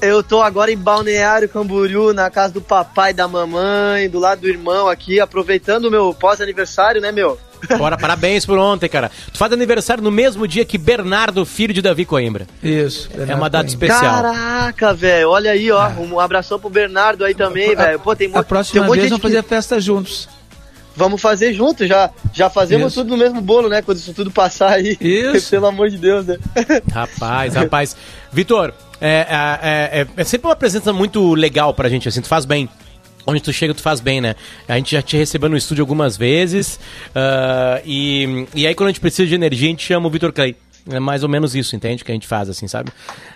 [0.00, 4.42] Eu tô agora em Balneário Camboriú, na casa do papai e da mamãe, do lado
[4.42, 7.38] do irmão aqui, aproveitando o meu pós-aniversário, né, meu?
[7.78, 9.10] Bora, parabéns por ontem, cara.
[9.32, 12.46] Tu faz aniversário no mesmo dia que Bernardo, filho de Davi Coimbra.
[12.62, 13.08] Isso.
[13.16, 13.86] É uma data Coimbra.
[13.86, 14.22] especial.
[14.22, 15.88] Caraca, velho, olha aí, ó.
[15.98, 17.98] Um abração pro Bernardo aí também, velho.
[17.98, 20.26] Pô, tem, mo- A próxima tem um monte vez de vamos fazer a festa juntos.
[20.30, 20.36] que-
[20.98, 23.02] Vamos fazer junto, já, já fazemos Isso.
[23.02, 23.82] tudo no mesmo bolo, né?
[23.82, 24.96] Quando isso tudo passar aí.
[24.98, 25.48] Isso.
[25.52, 26.38] Pelo amor de Deus, né?
[26.92, 27.94] Rapaz, rapaz.
[28.32, 29.26] Vitor, é,
[29.62, 32.68] é, é- é sempre uma presença muito legal pra gente, assim, tu faz bem.
[33.28, 34.36] Onde tu chega, tu faz bem, né?
[34.68, 36.78] A gente já te recebeu no estúdio algumas vezes.
[37.14, 40.32] ah, e, e aí, quando a gente precisa de energia, a gente chama o Vitor
[40.32, 40.54] Clay.
[40.88, 42.04] É mais ou menos isso, entende?
[42.04, 42.92] Que a gente faz, assim, sabe?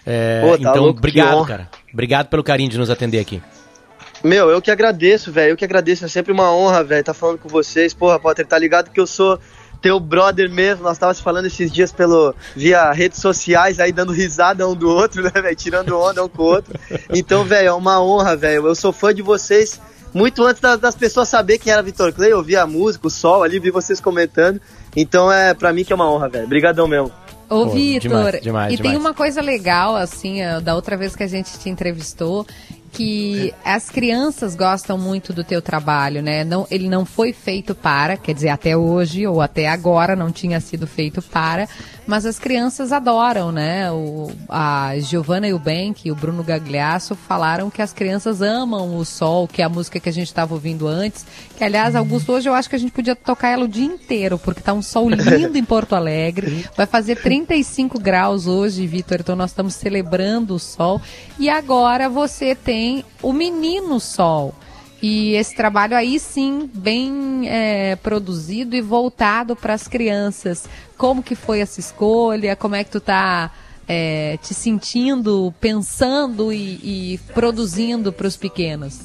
[0.06, 1.68] É, Pô, tá então, louco, obrigado, cara.
[1.92, 3.42] Obrigado pelo carinho de nos atender aqui.
[4.22, 5.50] Meu, eu que agradeço, velho.
[5.52, 6.04] Eu que agradeço.
[6.04, 7.92] É sempre uma honra, velho, tá falando com vocês.
[7.92, 9.40] Porra, Potter, tá ligado que eu sou
[9.80, 10.82] teu brother mesmo.
[10.84, 14.88] Nós tava se falando esses dias pelo via redes sociais aí dando risada um do
[14.88, 16.74] outro, né, velho, tirando onda um com o outro.
[17.10, 18.66] Então, velho, é uma honra, velho.
[18.66, 19.80] Eu sou fã de vocês
[20.12, 22.32] muito antes da- das pessoas saber quem era Vitor Clay.
[22.32, 24.60] Eu ouvi a música, o sol ali, vi vocês comentando.
[24.96, 26.44] Então, é para mim que é uma honra, velho.
[26.46, 27.12] Obrigadão mesmo.
[27.48, 31.16] Ô, Pô, Vitor, demais, demais, e tem uma coisa legal, assim, ó, da outra vez
[31.16, 32.46] que a gente te entrevistou,
[32.92, 36.44] que as crianças gostam muito do teu trabalho, né?
[36.44, 40.60] Não, ele não foi feito para, quer dizer, até hoje ou até agora não tinha
[40.60, 41.68] sido feito para,
[42.10, 43.88] mas as crianças adoram, né?
[43.92, 48.96] O, a Giovana e o Bank e o Bruno Gagliasso falaram que as crianças amam
[48.96, 51.24] o sol, que é a música que a gente estava ouvindo antes,
[51.56, 54.40] que aliás, Augusto, hoje eu acho que a gente podia tocar ela o dia inteiro,
[54.40, 59.36] porque tá um sol lindo em Porto Alegre, vai fazer 35 graus hoje, Vitor, então
[59.36, 61.00] nós estamos celebrando o sol,
[61.38, 64.52] e agora você tem o Menino Sol,
[65.02, 70.68] e esse trabalho aí sim, bem é, produzido e voltado para as crianças.
[70.96, 72.54] Como que foi essa escolha?
[72.54, 73.50] Como é que tu tá
[73.88, 79.00] é, te sentindo, pensando e, e produzindo para os pequenos?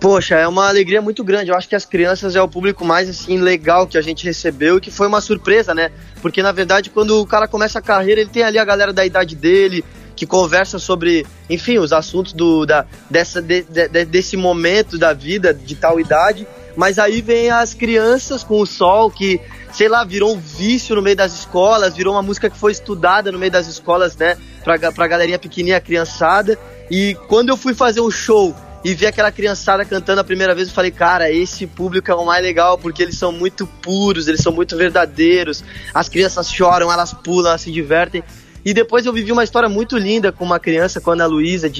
[0.00, 1.50] Poxa, é uma alegria muito grande.
[1.50, 4.78] Eu acho que as crianças é o público mais assim legal que a gente recebeu
[4.78, 5.90] e que foi uma surpresa, né?
[6.20, 9.04] Porque na verdade, quando o cara começa a carreira, ele tem ali a galera da
[9.04, 14.36] idade dele que conversa sobre, enfim, os assuntos do da dessa de- de- de- desse
[14.36, 16.46] momento da vida de tal idade.
[16.76, 19.38] Mas aí vem as crianças com o sol que,
[19.74, 23.30] sei lá, virou um vício no meio das escolas, virou uma música que foi estudada
[23.30, 24.38] no meio das escolas, né?
[24.64, 26.58] Pra, pra galerinha pequenininha, criançada.
[26.90, 30.68] E quando eu fui fazer um show e vi aquela criançada cantando a primeira vez,
[30.68, 34.40] eu falei, cara, esse público é o mais legal, porque eles são muito puros, eles
[34.40, 35.62] são muito verdadeiros.
[35.92, 38.24] As crianças choram, elas pulam, elas se divertem.
[38.64, 41.70] E depois eu vivi uma história muito linda com uma criança, com a Ana Luísa,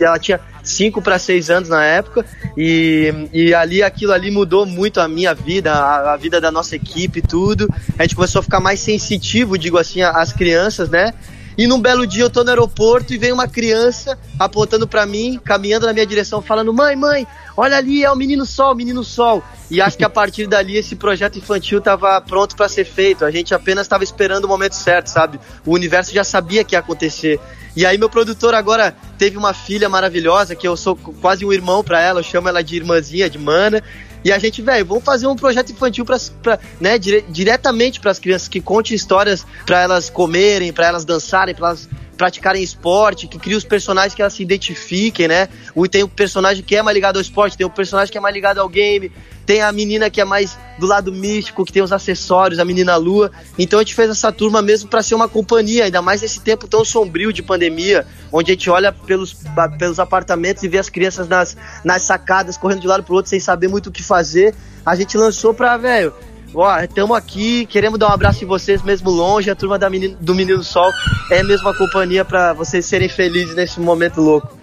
[0.00, 2.24] ela tinha 5 para 6 anos na época,
[2.56, 6.76] e, e ali aquilo ali mudou muito a minha vida, a, a vida da nossa
[6.76, 7.68] equipe tudo.
[7.98, 11.12] A gente começou a ficar mais sensitivo, digo assim, às crianças, né?
[11.60, 15.38] E num belo dia eu tô no aeroporto e vem uma criança apontando pra mim,
[15.44, 19.44] caminhando na minha direção, falando: Mãe, mãe, olha ali, é o Menino Sol, Menino Sol.
[19.70, 23.26] E acho que a partir dali esse projeto infantil tava pronto pra ser feito.
[23.26, 25.38] A gente apenas tava esperando o momento certo, sabe?
[25.66, 27.38] O universo já sabia que ia acontecer.
[27.76, 31.84] E aí meu produtor agora teve uma filha maravilhosa, que eu sou quase um irmão
[31.84, 33.82] pra ela, eu chamo ela de irmãzinha, de mana.
[34.24, 38.10] E a gente, velho, vamos fazer um projeto infantil pra, pra, né, dire- diretamente para
[38.10, 43.26] as crianças, que conte histórias pra elas comerem, pra elas dançarem, pra elas praticarem esporte,
[43.26, 45.48] que crie os personagens que elas se identifiquem, né?
[45.90, 48.34] Tem o personagem que é mais ligado ao esporte, tem o personagem que é mais
[48.34, 49.10] ligado ao game,
[49.50, 52.94] tem a menina que é mais do lado místico, que tem os acessórios, a menina
[52.94, 53.32] lua.
[53.58, 56.68] Então a gente fez essa turma mesmo para ser uma companhia, ainda mais nesse tempo
[56.68, 59.36] tão sombrio de pandemia, onde a gente olha pelos,
[59.76, 63.28] pelos apartamentos e vê as crianças nas, nas sacadas, correndo de um lado pro outro
[63.28, 64.54] sem saber muito o que fazer.
[64.86, 66.14] A gente lançou pra, velho,
[66.54, 70.16] ó, estamos aqui, queremos dar um abraço em vocês mesmo longe, a turma da menino,
[70.20, 70.92] do Menino Sol
[71.28, 74.56] é mesmo a companhia para vocês serem felizes nesse momento louco.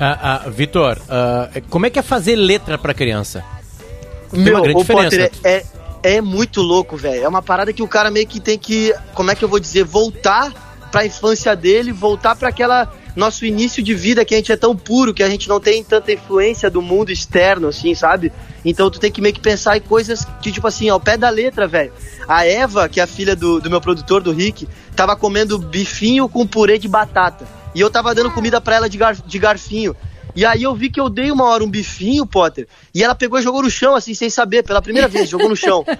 [0.00, 3.44] Ah, ah, Vitor, ah, como é que é fazer letra pra criança?
[4.30, 5.18] Tem Meu, uma grande ô, diferença.
[5.18, 5.64] Potter, é,
[6.02, 7.24] é muito louco, velho.
[7.24, 9.60] É uma parada que o cara meio que tem que, como é que eu vou
[9.60, 10.52] dizer, voltar
[10.90, 14.76] pra infância dele, voltar pra aquela nosso início de vida que a gente é tão
[14.76, 18.32] puro, que a gente não tem tanta influência do mundo externo, assim, sabe?
[18.64, 21.28] Então tu tem que meio que pensar em coisas que, tipo assim, ao pé da
[21.28, 21.92] letra, velho.
[22.28, 26.28] A Eva, que é a filha do, do meu produtor, do Rick, tava comendo bifinho
[26.28, 27.46] com purê de batata.
[27.74, 29.94] E eu tava dando comida pra ela de, gar, de garfinho.
[30.40, 33.38] E aí eu vi que eu dei uma hora um bifinho, Potter, e ela pegou
[33.38, 35.84] e jogou no chão, assim, sem saber, pela primeira vez, jogou no chão.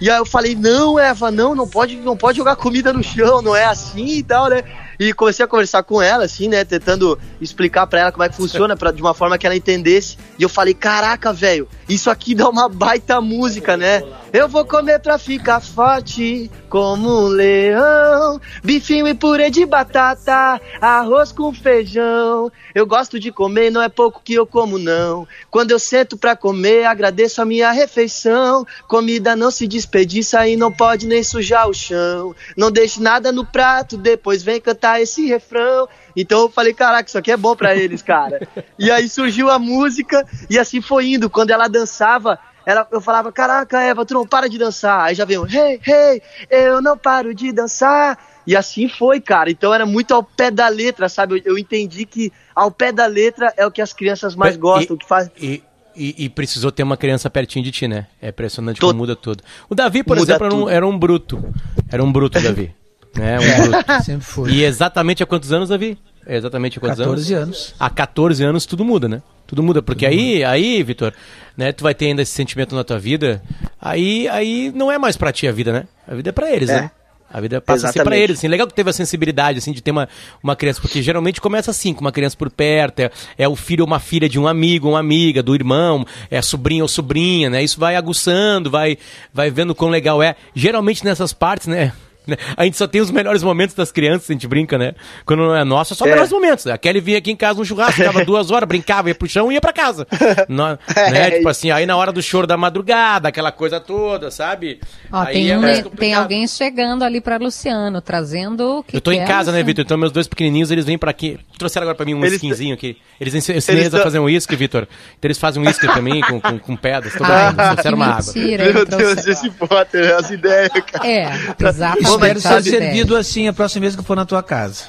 [0.00, 3.40] E aí eu falei, não, Eva, não, não pode, não pode jogar comida no chão,
[3.40, 4.64] não é assim e tal, né?
[4.98, 8.34] E comecei a conversar com ela, assim, né, tentando explicar pra ela como é que
[8.34, 10.18] funciona, pra, de uma forma que ela entendesse.
[10.36, 14.02] E eu falei, caraca, velho, isso aqui dá uma baita música, né?
[14.30, 18.38] Eu vou comer pra ficar forte como um leão.
[18.62, 22.52] Bifinho e purê de batata, arroz com feijão.
[22.74, 25.26] Eu gosto de comer, não é pouco que eu como, não.
[25.50, 28.66] Quando eu sento pra comer, agradeço a minha refeição.
[28.86, 32.36] Comida não se desperdiça e não pode nem sujar o chão.
[32.54, 35.88] Não deixe nada no prato, depois vem cantar esse refrão.
[36.20, 38.40] Então eu falei, caraca, isso aqui é bom pra eles, cara.
[38.76, 41.30] e aí surgiu a música e assim foi indo.
[41.30, 45.02] Quando ela dançava, ela, eu falava, caraca, Eva, tu não para de dançar.
[45.04, 48.18] Aí já veio, hey, hey, eu não paro de dançar.
[48.44, 49.48] E assim foi, cara.
[49.48, 51.38] Então era muito ao pé da letra, sabe?
[51.38, 54.96] Eu, eu entendi que ao pé da letra é o que as crianças mais gostam,
[54.96, 55.30] o que faz.
[55.40, 55.62] E,
[55.94, 58.08] e, e precisou ter uma criança pertinho de ti, né?
[58.20, 59.44] É impressionante como muda tudo.
[59.68, 61.54] O Davi, por Muda exemplo, era um, era um bruto.
[61.88, 62.74] Era um bruto, Davi.
[63.18, 63.38] né?
[63.38, 64.02] Um bruto.
[64.04, 64.50] Sempre foi.
[64.52, 65.98] E exatamente há quantos anos, Davi?
[66.26, 67.46] Exatamente há quantos 14 anos?
[67.46, 67.74] anos.
[67.78, 69.22] Há 14 anos tudo muda, né?
[69.46, 71.12] Tudo muda, porque aí, aí, Vitor,
[71.56, 73.42] né, tu vai ter ainda esse sentimento na tua vida,
[73.80, 75.84] aí, aí não é mais pra ti a vida, né?
[76.06, 76.82] A vida é pra eles, É.
[76.82, 76.90] né?
[77.30, 78.22] A vida passa a ser pra Exatamente.
[78.24, 78.48] eles, assim.
[78.48, 80.08] Legal que teve a sensibilidade, assim, de ter uma,
[80.42, 83.82] uma criança, porque geralmente começa assim, com uma criança por perto, é, é o filho
[83.82, 87.62] ou uma filha de um amigo, uma amiga, do irmão, é sobrinho ou sobrinha, né?
[87.62, 88.96] Isso vai aguçando, vai,
[89.32, 90.36] vai vendo quão legal é.
[90.54, 91.92] Geralmente nessas partes, né?
[92.28, 94.92] Né, A gente só tem os melhores momentos das crianças, a gente brinca, né?
[95.24, 96.12] Quando não é nosso, é só os É.
[96.12, 96.66] melhores momentos.
[96.66, 99.50] A Kelly vinha aqui em casa no churrasco, ficava duas horas, brincava, ia pro chão
[99.50, 100.06] e ia pra casa.
[100.48, 100.78] No-
[101.12, 101.30] né?
[101.32, 104.80] Tipo assim, aí na hora do choro da madrugada, aquela coisa toda, sabe?
[105.10, 108.78] Ó, aí tem, é um- tem alguém chegando ali para Luciano, trazendo.
[108.78, 109.62] o que Eu tô que em é, casa, né?
[109.62, 109.84] Vitor?
[109.84, 111.38] Então meus dois pequenininhos, eles vêm pra aqui.
[111.58, 112.96] Trouxeram agora pra mim um Eles- skinzinho aqui.
[113.20, 114.86] Eles ens- eu ensinei Eles eles a fazer um uísque, Vitor.
[115.18, 117.14] Então eles fazem um uísque também, com, com, com pedras.
[117.20, 118.32] Ai, brincando, trouxeram uma água.
[118.34, 121.06] mentira, Meu Deus, esse Potter, as ideias, cara.
[121.08, 122.06] É, exatamente.
[122.18, 124.84] Mas Espero ser servido assim a próxima vez que eu for na tua casa.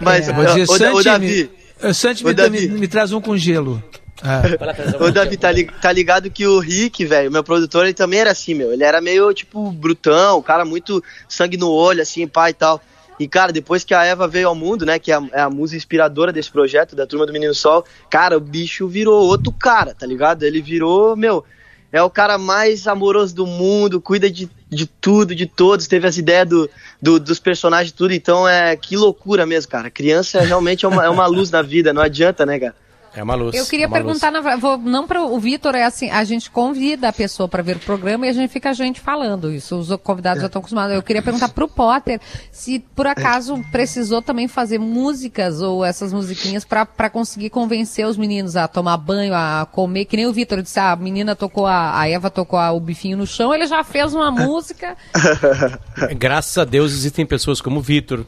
[0.00, 0.32] Mas, É.
[0.32, 1.50] Vou dizer, ô, ô, Santi, Davi,
[1.82, 2.68] me, Santi, Ô, Davi.
[2.68, 3.82] me, me traz um com gelo.
[4.22, 4.42] Ah,
[4.98, 8.30] Ô, Davi, tá, li- tá ligado que o Rick, velho, meu produtor, ele também era
[8.30, 8.72] assim, meu.
[8.72, 12.80] Ele era meio, tipo, brutão, cara muito sangue no olho, assim, pai e tal.
[13.20, 15.50] E, cara, depois que a Eva veio ao mundo, né, que é a, é a
[15.50, 19.94] musa inspiradora desse projeto, da Turma do Menino Sol, cara, o bicho virou outro cara,
[19.94, 20.42] tá ligado?
[20.42, 21.44] Ele virou, meu,
[21.92, 26.16] é o cara mais amoroso do mundo, cuida de, de tudo, de todos, teve as
[26.18, 26.70] ideias do,
[27.00, 29.90] do- dos personagens, tudo, então é que loucura mesmo, cara.
[29.90, 32.74] Criança realmente é uma, é uma luz na vida, não adianta, né, cara?
[33.16, 33.56] É uma luz.
[33.56, 37.08] Eu queria é perguntar, na, vou, não para o Vitor, é assim, a gente convida
[37.08, 39.88] a pessoa para ver o programa e a gente fica a gente falando isso, os
[40.02, 40.94] convidados já estão acostumados.
[40.94, 42.20] Eu queria perguntar pro Potter
[42.52, 48.54] se por acaso precisou também fazer músicas ou essas musiquinhas para conseguir convencer os meninos
[48.54, 51.98] a tomar banho, a comer, que nem o Vitor disse, ah, a menina tocou, a,
[51.98, 54.94] a Eva tocou a- o bifinho no chão, ele já fez uma música.
[56.18, 58.26] Graças a Deus existem pessoas como o Vitor.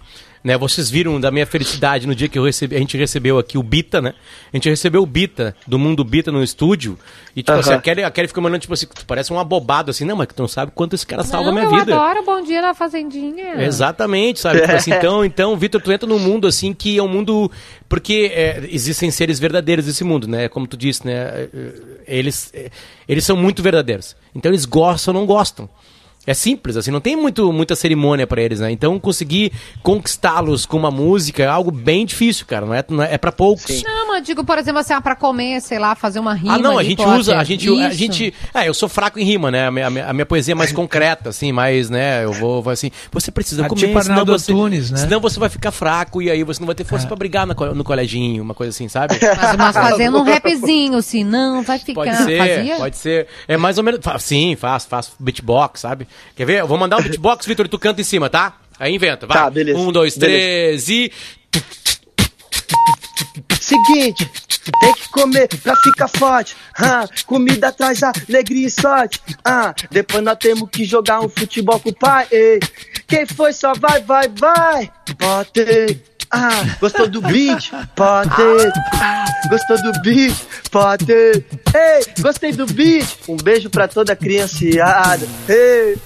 [0.49, 3.59] Né, vocês viram da minha felicidade no dia que eu recebi, a gente recebeu aqui
[3.59, 4.15] o Bita, né?
[4.51, 6.99] A gente recebeu o Bita, do mundo Bita no estúdio.
[7.37, 7.61] E tipo Aham.
[7.61, 10.17] assim, a Kelly, a Kelly ficou mandando, tipo assim, tu parece um abobado assim, não,
[10.17, 11.95] mas tu não sabe quanto esse cara salva a não, minha eu vida.
[11.95, 13.63] adoro Bom Dia na Fazendinha.
[13.63, 14.63] Exatamente, sabe?
[14.63, 17.53] Tipo assim, então, então, Vitor, tu entra num mundo assim que é um mundo.
[17.87, 20.49] Porque é, existem seres verdadeiros nesse mundo, né?
[20.49, 21.13] Como tu disse, né?
[21.13, 22.71] É, é, Eles, é,
[23.07, 24.17] eles são muito verdadeiros.
[24.35, 25.69] Então eles gostam ou não gostam.
[26.29, 28.71] É simples, assim, não tem muito, muita cerimônia pra eles, né?
[28.71, 29.51] Então conseguir
[29.83, 32.67] conquistá-los com uma música é algo bem difícil, cara.
[32.67, 33.83] Não é, não é, é para poucos.
[33.83, 36.55] Não, mas digo, por exemplo, assim, ah, pra comer, sei lá, fazer uma rima.
[36.55, 39.51] Ah, não, a gente usa, a gente, a gente, é, eu sou fraco em rima,
[39.51, 39.67] né?
[39.67, 42.25] A minha, a minha- a minha poesia é mais concreta, assim, mais, né?
[42.25, 44.99] Eu vou, vou assim, você precisa Ah, comer, tipo senão você, Antunes, né?
[44.99, 47.55] senão você vai ficar fraco e aí você não vai ter força pra brigar no,
[47.75, 49.15] no coleginho, uma coisa assim, sabe?
[49.39, 51.95] Mas, mas fazendo um rapzinho, assim, não, vai ficar.
[51.95, 52.77] Pode ser, Fazia?
[52.77, 53.27] pode ser.
[53.47, 54.01] É mais ou menos.
[54.03, 56.07] fa- Sim, faço, faço beatbox, sabe?
[56.37, 56.61] Quer ver?
[56.61, 58.57] Eu vou mandar um beatbox, Vitor, e tu canta em cima, tá?
[58.79, 59.37] Aí inventa, vai.
[59.37, 59.79] Tá, beleza.
[59.79, 60.39] Um, dois, Beleza.
[60.39, 61.13] três e.
[63.61, 64.31] Seguinte,
[64.81, 66.57] tem que comer pra ficar forte.
[66.79, 69.21] Ah, comida traz alegria e sorte.
[69.45, 72.27] Ah, depois nós temos que jogar um futebol com o pai.
[72.31, 72.61] Ei.
[73.07, 74.91] Quem foi só vai, vai, vai.
[75.19, 76.01] Pode.
[76.31, 77.71] Ah, gostou do beat?
[77.97, 78.31] Pode.
[79.01, 80.35] Ah, gostou do beat?
[80.71, 81.11] Pode.
[81.11, 81.43] Ei,
[82.21, 83.07] gostei do beat.
[83.29, 85.27] Um beijo pra toda a criançada.
[85.49, 85.97] Ei.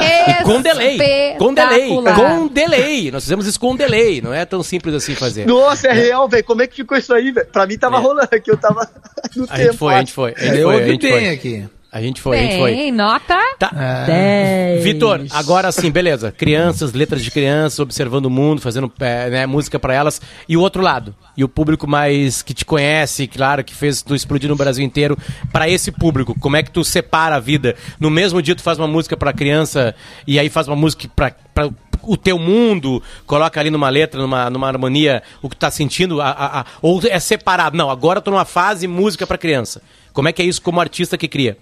[0.00, 0.98] E com delay.
[1.38, 1.88] Com delay.
[1.88, 3.10] Com delay.
[3.10, 4.20] Nós fizemos isso com delay.
[4.20, 5.46] Não é tão simples assim fazer.
[5.46, 6.44] Nossa, é real, velho.
[6.44, 7.46] Como é que ficou isso aí, velho?
[7.46, 8.00] Pra mim tava É.
[8.00, 8.88] rolando aqui, eu tava
[9.36, 9.62] no A tempo.
[9.64, 10.34] gente foi, a gente foi.
[10.36, 11.28] A gente eu foi, a gente obtenho foi.
[11.30, 11.68] aqui.
[11.96, 12.74] A gente foi, a gente foi.
[12.74, 13.70] Bem, nota Tá.
[14.06, 14.84] 10.
[14.84, 16.30] Vitor, agora sim, beleza.
[16.30, 20.20] Crianças, letras de crianças, observando o mundo, fazendo é, né, música pra elas.
[20.46, 24.14] E o outro lado, e o público mais que te conhece, claro, que fez tu
[24.14, 25.16] explodir no Brasil inteiro,
[25.50, 27.74] Pra esse público, como é que tu separa a vida?
[27.98, 29.94] No mesmo dia tu faz uma música pra criança
[30.26, 31.70] e aí faz uma música pra, pra
[32.02, 36.28] o teu mundo, coloca ali numa letra, numa, numa harmonia, o que tá sentindo, a,
[36.28, 37.76] a- a- ou é separado?
[37.76, 39.80] Não, agora eu tô numa fase música pra criança.
[40.12, 41.58] Como é que é isso como artista que cria?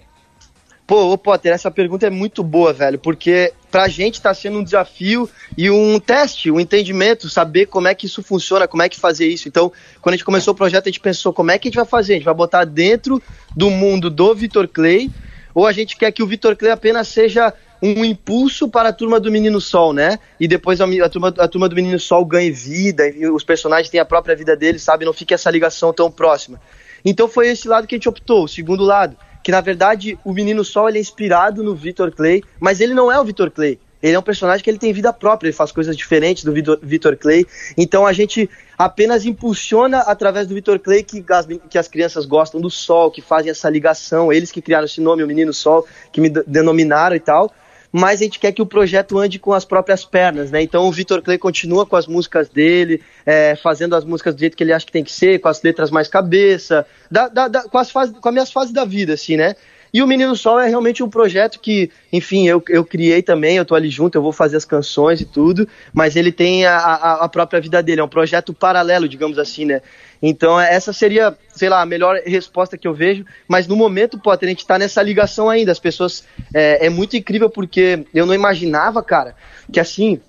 [0.87, 4.63] Pô, ô Potter, essa pergunta é muito boa, velho, porque pra gente tá sendo um
[4.63, 5.27] desafio
[5.57, 9.27] e um teste, um entendimento, saber como é que isso funciona, como é que fazer
[9.27, 9.47] isso.
[9.47, 11.77] Então, quando a gente começou o projeto, a gente pensou como é que a gente
[11.77, 12.13] vai fazer?
[12.13, 13.19] A gente vai botar dentro
[13.55, 15.09] do mundo do Vitor Clay,
[15.55, 19.19] ou a gente quer que o Vitor Clay apenas seja um impulso para a turma
[19.19, 20.19] do Menino Sol, né?
[20.39, 23.89] E depois a, a turma, a turma do Menino Sol ganhe vida, e os personagens
[23.89, 25.03] têm a própria vida deles, sabe?
[25.03, 26.61] Não fique essa ligação tão próxima.
[27.03, 30.33] Então foi esse lado que a gente optou, o segundo lado, que na verdade o
[30.33, 33.77] Menino Sol ele é inspirado no Victor Clay, mas ele não é o Victor Clay.
[34.01, 37.15] Ele é um personagem que ele tem vida própria, ele faz coisas diferentes do Victor
[37.15, 37.45] Clay.
[37.77, 42.59] Então a gente apenas impulsiona através do Victor Clay que as, que as crianças gostam
[42.59, 46.19] do sol, que fazem essa ligação, eles que criaram esse nome, o Menino Sol, que
[46.19, 47.53] me de- denominaram e tal
[47.97, 50.61] mas a gente quer que o projeto ande com as próprias pernas, né?
[50.61, 54.57] Então o Vitor Clay continua com as músicas dele, é, fazendo as músicas do jeito
[54.57, 57.63] que ele acha que tem que ser, com as letras mais cabeça, da- da- da-
[57.63, 59.55] com, as fases, com as minhas fases da vida, assim, né?
[59.93, 63.63] E o Menino Sol é realmente um projeto que, enfim, eu, eu criei também, eu
[63.63, 67.13] tô ali junto, eu vou fazer as canções e tudo, mas ele tem a, a,
[67.23, 69.81] a própria vida dele, é um projeto paralelo, digamos assim, né?
[70.27, 74.47] Então essa seria, sei lá, a melhor resposta que eu vejo, mas no momento, Potter,
[74.47, 78.33] a gente tá nessa ligação ainda, as pessoas, é, é muito incrível porque eu não
[78.33, 79.35] imaginava, cara,
[79.71, 80.19] que assim,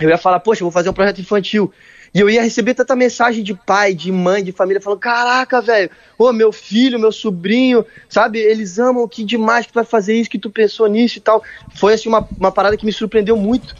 [0.00, 1.72] eu ia falar, poxa, eu vou fazer um projeto infantil.
[2.12, 5.90] E eu ia receber tanta mensagem de pai, de mãe, de família, falando: Caraca, velho,
[6.18, 8.38] ô meu filho, meu sobrinho, sabe?
[8.38, 11.44] Eles amam, que demais que tu vai fazer isso, que tu pensou nisso e tal.
[11.76, 13.76] Foi assim uma, uma parada que me surpreendeu muito.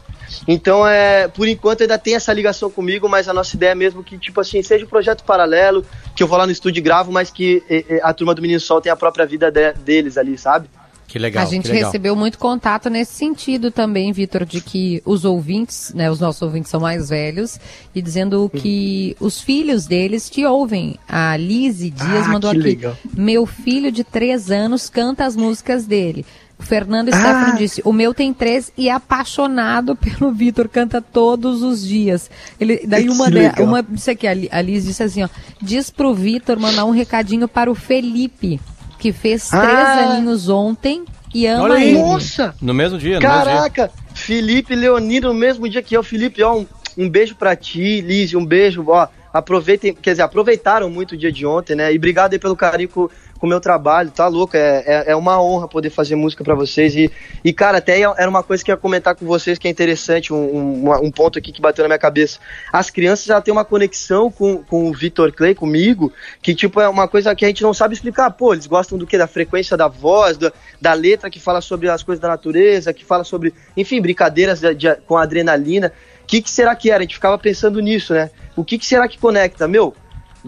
[0.47, 4.03] Então, é, por enquanto ainda tem essa ligação comigo, mas a nossa ideia é mesmo
[4.03, 7.11] que, tipo assim, seja um projeto paralelo, que eu vou lá no estúdio e gravo,
[7.13, 7.63] mas que
[8.03, 10.69] a turma do Menino Sol tem a própria vida de- deles ali, sabe?
[11.07, 11.43] Que legal.
[11.43, 16.21] a gente recebeu muito contato nesse sentido também, Vitor, de que os ouvintes, né, os
[16.21, 17.59] nossos ouvintes são mais velhos,
[17.95, 20.99] e dizendo que os filhos deles te ouvem.
[21.09, 22.69] A Lise Dias Ah, mandou que aqui.
[22.69, 22.95] legal.
[23.17, 26.27] Meu filho de três anos canta as músicas dele.
[26.59, 27.13] O Fernando Ah.
[27.17, 32.31] Stefano disse: O meu tem três e é apaixonado pelo Vitor, canta todos os dias.
[32.59, 35.29] Ele, daí uma, de, uma isso aqui, a Li- a Liz disse assim: ó,
[35.63, 38.61] diz pro Vitor mandar um recadinho para o Felipe,
[38.99, 40.15] que fez três Ah.
[40.17, 41.91] aninhos ontem e ama Olha aí.
[41.91, 41.99] ele.
[41.99, 42.55] Nossa!
[42.61, 43.45] No mesmo dia, no mesmo dia.
[43.55, 46.03] Caraca, Felipe Leonino no mesmo dia que eu.
[46.03, 49.07] Felipe, ó, um, um beijo pra ti, Liz, um beijo, ó.
[49.33, 51.93] Aproveitem, quer dizer, aproveitaram muito o dia de ontem, né?
[51.93, 54.57] E obrigado aí pelo carinho com o meu trabalho, tá louco?
[54.57, 56.95] É, é, é uma honra poder fazer música pra vocês.
[56.97, 57.11] E,
[57.45, 60.33] e, cara, até era uma coisa que eu ia comentar com vocês que é interessante,
[60.33, 62.39] um, um, um ponto aqui que bateu na minha cabeça.
[62.73, 66.13] As crianças já têm uma conexão com, com o Vitor Clay, comigo,
[66.43, 68.31] que, tipo, é uma coisa que a gente não sabe explicar.
[68.33, 69.17] Pô, eles gostam do que?
[69.17, 73.05] Da frequência da voz, da, da letra que fala sobre as coisas da natureza, que
[73.05, 75.93] fala sobre, enfim, brincadeiras de- de- com adrenalina.
[76.23, 76.99] O que, que será que era?
[76.99, 78.31] A gente ficava pensando nisso, né?
[78.55, 79.67] O que, que será que conecta?
[79.67, 79.95] Meu,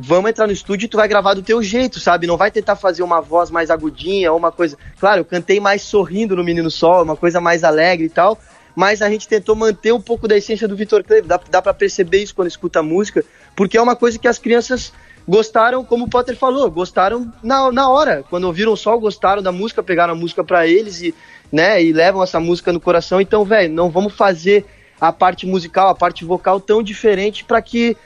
[0.03, 2.27] vamos entrar no estúdio e tu vai gravar do teu jeito, sabe?
[2.27, 4.77] Não vai tentar fazer uma voz mais agudinha ou uma coisa.
[4.99, 8.39] Claro, eu cantei mais sorrindo no Menino Sol, uma coisa mais alegre e tal.
[8.75, 11.23] Mas a gente tentou manter um pouco da essência do Vitor Clay.
[11.23, 13.25] Dá, dá pra perceber isso quando escuta a música,
[13.55, 14.93] porque é uma coisa que as crianças
[15.29, 18.25] gostaram, como o Potter falou, gostaram na, na hora.
[18.31, 21.15] Quando ouviram o sol, gostaram da música, pegaram a música pra eles e,
[21.53, 23.21] né, e levam essa música no coração.
[23.21, 24.65] Então, velho, não vamos fazer
[25.01, 27.97] a parte musical, a parte vocal tão diferente para que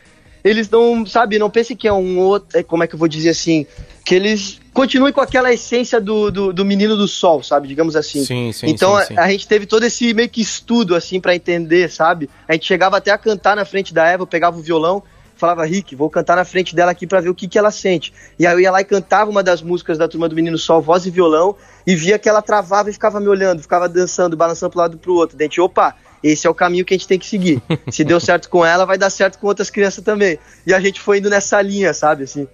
[0.45, 3.09] eles não, sabe, não pensem que é um outro, é, como é que eu vou
[3.09, 3.67] dizer assim,
[4.05, 8.23] que eles continuem com aquela essência do, do, do menino do sol, sabe, digamos assim.
[8.23, 9.17] Sim, sim, então sim.
[9.17, 12.29] A, a gente teve todo esse meio que estudo assim para entender, sabe?
[12.47, 15.03] A gente chegava até a cantar na frente da Eva, eu pegava o violão,
[15.35, 18.13] falava, Rick, vou cantar na frente dela aqui para ver o que que ela sente.
[18.39, 20.83] E aí eu ia lá e cantava uma das músicas da turma do Menino Sol,
[20.83, 24.71] voz e violão, e via que ela travava e ficava me olhando, ficava dançando, balançando
[24.73, 25.39] pro lado pro outro.
[25.39, 27.63] Gente, opa, esse é o caminho que a gente tem que seguir.
[27.91, 30.39] Se deu certo com ela, vai dar certo com outras crianças também.
[30.67, 32.49] E a gente foi indo nessa linha, sabe, assim.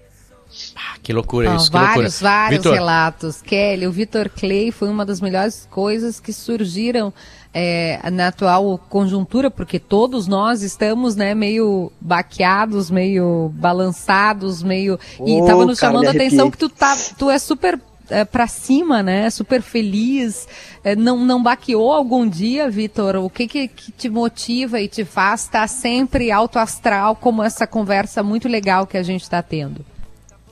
[0.75, 1.95] Ah, que loucura isso, que loucura.
[1.95, 3.41] vários, vários Vitor, relatos.
[3.41, 7.15] Kelly, o Vitor Clay foi uma das melhores coisas que surgiram
[7.55, 14.99] é, na atual conjuntura, porque todos nós estamos, né, meio baqueados, meio balançados, meio.
[15.25, 17.79] E tava nos cara, chamando a atenção que tu, tá, tu é super
[18.11, 19.31] é, pra cima, né?
[19.31, 20.47] Super feliz.
[20.85, 23.17] É, não, não baqueou algum dia, Vitor?
[23.17, 27.67] O que, que que te motiva e te faz estar sempre alto astral, como essa
[27.67, 29.85] conversa muito legal que a gente está tendo?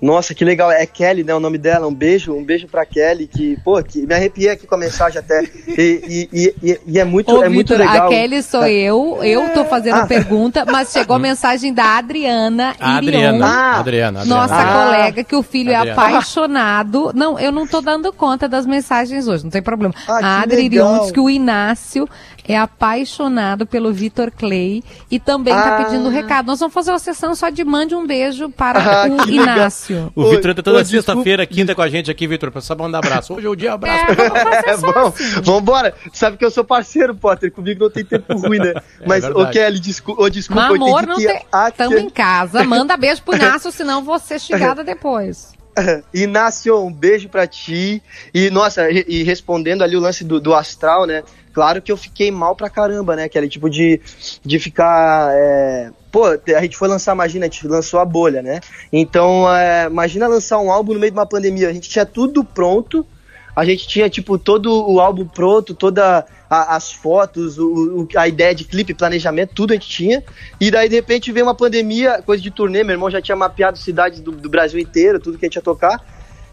[0.00, 0.70] Nossa, que legal.
[0.70, 1.34] É Kelly, né?
[1.34, 1.86] O nome dela.
[1.86, 5.18] Um beijo, um beijo pra Kelly, que, pô, que me arrepiei aqui com a mensagem
[5.18, 5.42] até.
[5.66, 8.06] E, e, e, e é muito, Ô, é muito Vitor, legal.
[8.06, 10.06] a Kelly sou eu, eu tô fazendo Ah.
[10.06, 13.78] pergunta, mas chegou a mensagem da Adriana A Irion, Adriana, Ah.
[13.78, 14.24] Adriana, Adriana.
[14.40, 14.84] nossa Ah.
[14.84, 16.00] colega, que o filho é Adriana.
[16.02, 17.10] apaixonado.
[17.14, 19.94] Não, eu não tô dando conta das mensagens hoje, não tem problema.
[20.06, 22.08] Ah, a Adri Irion diz que o Inácio
[22.48, 25.84] é apaixonado pelo Vitor Clay e também tá Ah.
[25.84, 26.46] pedindo recado.
[26.46, 29.28] Nós vamos fazer uma sessão só de mande um beijo para Ah, o.
[29.30, 30.10] Inácio.
[30.16, 33.34] O Vitor tá toda sexta-feira, quinta com a gente aqui, Vitor, pra só mandar abraço.
[33.34, 34.10] Hoje é o dia abraço.
[34.10, 35.40] É, vamos fazer É assim.
[35.42, 35.94] vambora.
[36.12, 37.52] Sabe que eu sou parceiro, Potter.
[37.52, 38.74] Comigo não tem tempo ruim, né?
[39.06, 39.52] Mas, ô verdade.
[39.52, 41.42] Kelly, descu ô, desculpa, Mas eu entendi não que tem.
[41.52, 42.64] a Estamos em casa.
[42.64, 45.52] Manda beijo pro Inácio, senão vou ser xingada depois.
[46.12, 48.02] Inácio, um beijo pra ti.
[48.32, 51.22] E, nossa, e, e respondendo ali o lance do, do astral, né?
[51.52, 53.24] Claro que eu fiquei mal pra caramba, né?
[53.24, 54.00] Aquele tipo de,
[54.44, 55.30] de ficar.
[55.32, 58.60] é, Pô, a gente foi lançar, imagina, a gente lançou a bolha, né?
[58.92, 61.68] Então, é, imagina lançar um álbum no meio de uma pandemia.
[61.68, 63.06] A gente tinha tudo pronto.
[63.54, 68.26] A gente tinha, tipo, todo o álbum pronto, toda a- as fotos, o, o- a
[68.28, 70.22] ideia de clipe, planejamento, tudo a gente tinha.
[70.60, 72.82] E daí, de repente, veio uma pandemia, coisa de turnê.
[72.84, 75.62] Meu irmão já tinha mapeado cidades do, do Brasil inteiro, tudo que a gente ia
[75.62, 76.00] tocar.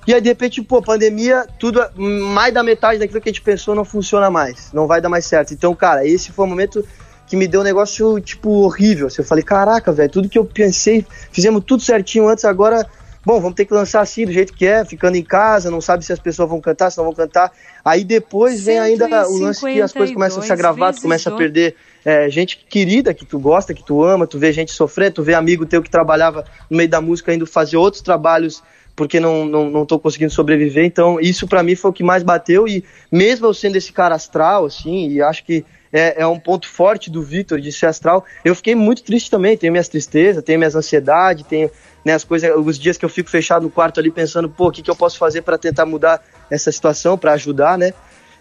[0.08, 3.74] E aí, de repente, pô, pandemia, tudo, mais da metade daquilo que a gente pensou
[3.74, 4.72] não funciona mais.
[4.72, 5.54] Não vai dar mais certo.
[5.54, 6.86] Então, cara, esse foi o momento
[7.28, 9.08] que me deu um negócio, tipo, horrível.
[9.08, 12.86] Assim, eu falei, caraca, velho, tudo que eu pensei, fizemos tudo certinho antes, agora,
[13.26, 16.06] bom, vamos ter que lançar assim, do jeito que é, ficando em casa, não sabe
[16.06, 17.52] se as pessoas vão cantar, se não vão cantar.
[17.84, 21.30] Aí depois vem ainda o lance que as coisas começam a se agravar, tu começa
[21.30, 25.12] a perder é, gente querida, que tu gosta, que tu ama, tu vê gente sofrer,
[25.12, 28.62] tu vê amigo teu que trabalhava no meio da música indo fazer outros trabalhos
[28.96, 30.86] porque não, não, não tô conseguindo sobreviver.
[30.86, 32.68] Então, isso pra mim foi o que mais bateu.
[32.68, 35.66] E mesmo eu sendo esse cara astral, assim, e acho que
[35.96, 39.56] é, é um ponto forte do Vitor de ser astral, eu fiquei muito triste também.
[39.56, 41.72] Tenho minhas tristezas, tenho minhas ansiedades, tenho
[42.04, 44.72] né, as coisas, os dias que eu fico fechado no quarto ali pensando, pô, o
[44.72, 46.22] que, que eu posso fazer para tentar mudar
[46.52, 47.94] essa situação, para ajudar, né?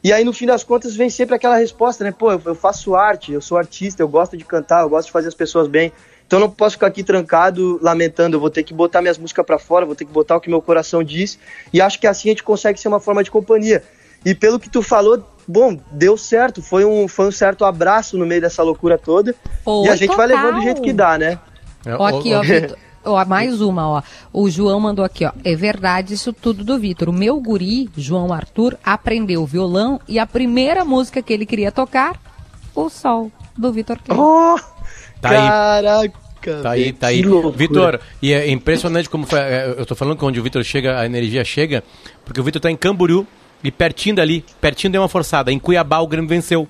[0.02, 2.12] E aí, no fim das contas, vem sempre aquela resposta, né?
[2.12, 5.28] Pô, eu, faço arte, eu sou artista, eu gosto de cantar, eu gosto de fazer
[5.28, 5.92] as pessoas bem.
[6.26, 8.36] Então não posso ficar aqui trancado, lamentando.
[8.36, 10.50] Eu vou ter que botar minhas músicas pra fora, vou ter que botar o que
[10.50, 11.38] meu coração diz.
[11.72, 13.82] E acho que assim a gente consegue ser uma forma de companhia.
[14.24, 16.62] E pelo que tu falou, bom, deu certo.
[16.62, 19.34] Foi um, foi um certo abraço no meio dessa loucura toda.
[19.64, 20.44] Foi e a gente vai total.
[20.44, 21.38] levando do jeito que dá, né?
[21.98, 22.78] Ó, aqui, ó, Vitor.
[23.04, 24.02] Ó, mais uma, ó.
[24.32, 25.32] O João mandou aqui, ó.
[25.44, 27.10] É verdade isso tudo do Vitor.
[27.10, 32.18] O meu guri, João Arthur, aprendeu violão e a primeira música que ele queria tocar,
[32.74, 34.18] O Sol, do Vitor Clay.
[34.18, 34.58] Oh,
[35.20, 35.36] Tá aí.
[35.48, 36.24] caraca.
[36.62, 37.22] Tá aí, velho, tá aí.
[37.22, 37.56] que loucura.
[37.56, 39.38] Vitor, e é impressionante como foi.
[39.38, 41.84] é, Eu tô falando que onde o Vitor chega, a energia chega,
[42.24, 43.26] porque o Vitor tá em Camboriú
[43.64, 45.50] e pertinho dali, pertinho deu uma forçada.
[45.50, 46.68] Em Cuiabá o Grêmio venceu.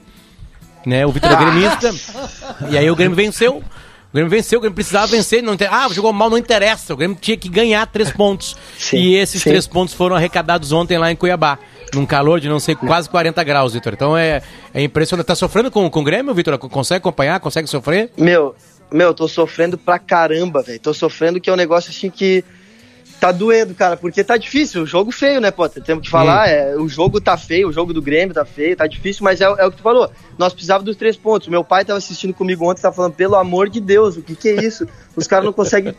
[0.87, 1.05] Né?
[1.05, 1.93] O Vitor é gremista.
[2.71, 3.57] e aí o Grêmio venceu.
[3.57, 5.43] O Grêmio venceu, o Grêmio precisava vencer.
[5.43, 5.69] Não inter...
[5.75, 6.95] Ah, jogou mal, não interessa.
[6.95, 8.57] O Grêmio tinha que ganhar três pontos.
[8.79, 9.51] Sim, e esses sim.
[9.51, 11.59] três pontos foram arrecadados ontem lá em Cuiabá.
[11.93, 13.93] Num calor de não sei, quase 40 graus, Vitor.
[13.93, 14.41] Então é,
[14.73, 15.27] é impressionante.
[15.27, 16.57] Tá sofrendo com, com o Grêmio, Vitor?
[16.59, 17.41] Consegue acompanhar?
[17.41, 18.13] Consegue sofrer?
[18.17, 18.55] Meu,
[18.93, 20.79] meu, eu tô sofrendo pra caramba, velho.
[20.79, 22.45] Tô sofrendo que é um negócio assim que
[23.21, 24.83] tá doendo, cara, porque tá difícil.
[24.83, 25.83] O jogo feio, né, Potter?
[25.83, 26.49] Temos que falar.
[26.49, 29.45] É, o jogo tá feio, o jogo do Grêmio tá feio, tá difícil, mas é,
[29.45, 30.11] é o que tu falou.
[30.39, 31.49] Nós precisávamos dos três pontos.
[31.49, 34.49] Meu pai tava assistindo comigo ontem, tava falando, pelo amor de Deus, o que que
[34.49, 34.87] é isso?
[35.17, 35.95] Os caras não conseguem.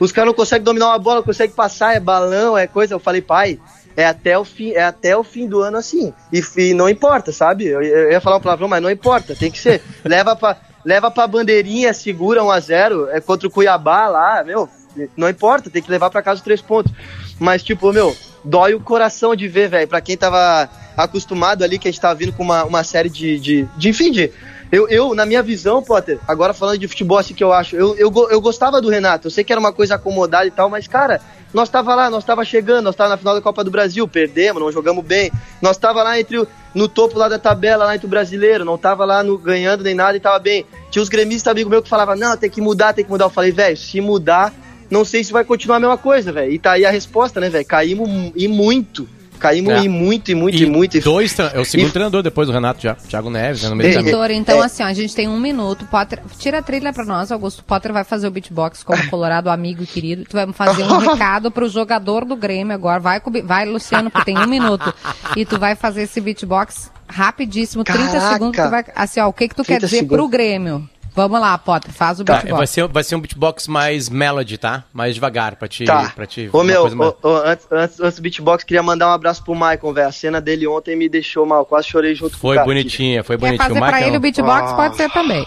[0.00, 2.94] Os caras não conseguem dominar uma bola, não conseguem passar, é balão, é coisa.
[2.94, 3.58] Eu falei, pai.
[3.94, 6.14] É até, o fim, é até o fim do ano assim.
[6.32, 7.66] E, e não importa, sabe?
[7.66, 9.36] Eu, eu ia falar um palavrão, mas não importa.
[9.36, 9.82] Tem que ser.
[10.02, 13.08] Leva pra, leva pra bandeirinha, segura 1x0.
[13.10, 14.66] É contra o Cuiabá lá, meu.
[15.16, 16.92] Não importa, tem que levar pra casa os três pontos.
[17.38, 19.88] Mas, tipo, meu, dói o coração de ver, velho.
[19.88, 23.38] Pra quem tava acostumado ali, que a gente tava vindo com uma, uma série de,
[23.38, 23.88] de, de.
[23.88, 24.30] Enfim, de.
[24.70, 27.94] Eu, eu, na minha visão, Potter, agora falando de futebol, assim que eu acho, eu,
[27.96, 29.26] eu, eu gostava do Renato.
[29.26, 31.20] Eu sei que era uma coisa acomodada e tal, mas, cara,
[31.52, 34.62] nós tava lá, nós tava chegando, nós tava na final da Copa do Brasil, perdemos,
[34.62, 35.30] não jogamos bem.
[35.60, 38.78] Nós tava lá entre o, no topo lá da tabela, lá entre o brasileiro, não
[38.78, 40.64] tava lá no, ganhando nem nada e tava bem.
[40.90, 43.26] Tinha os gremistas amigos meus que falavam, não, tem que mudar, tem que mudar.
[43.26, 44.54] Eu falei, velho, se mudar,
[44.92, 46.52] não sei se vai continuar a mesma coisa, velho.
[46.52, 47.64] E tá aí a resposta, né, velho?
[47.64, 49.08] Caímos e muito.
[49.40, 49.80] Caímos É.
[49.82, 50.96] e muito, e muito, e, muito.
[50.96, 53.70] E Dois, tra- é o segundo E- treinador depois do Renato já, Thiago Neves, né,
[53.70, 54.16] no meio do É, caminho.
[54.16, 54.66] Vitor, então É.
[54.66, 55.84] assim, ó, a gente tem um minuto.
[55.86, 57.64] Potter, tira a trilha pra nós, Augusto.
[57.64, 60.24] Potter vai fazer o beatbox como Colorado amigo e querido.
[60.28, 63.00] Tu vai fazer um recado pro jogador do Grêmio agora.
[63.00, 64.94] Vai, vai Luciano, porque tem um minuto.
[65.36, 68.32] E tu vai fazer esse beatbox rapidíssimo, 30 Caraca.
[68.34, 68.56] segundos.
[68.64, 70.16] Tu vai, assim, ó, o que que tu quer 30 dizer segundos.
[70.18, 70.88] pro Grêmio?
[71.14, 72.56] Vamos lá, Potter, faz o Tá, beatbox.
[72.56, 74.82] vai, ser, vai ser um beatbox mais melody, tá?
[74.94, 75.84] Mais devagar, pra te...
[75.84, 76.10] Tá.
[76.14, 79.08] Pra te Ô, meu, coisa mais- ô, ô, antes, antes, antes do beatbox, queria mandar
[79.08, 80.08] um abraço pro Maicon, velho.
[80.08, 82.66] A cena dele ontem me deixou mal, quase chorei junto com Foi o cara.
[82.66, 83.68] bonitinha, foi Quer bonitinha.
[83.68, 84.70] fazer O pra Michael- ele o beatbox?
[84.70, 84.74] Ah.
[84.74, 85.46] Pode ser também.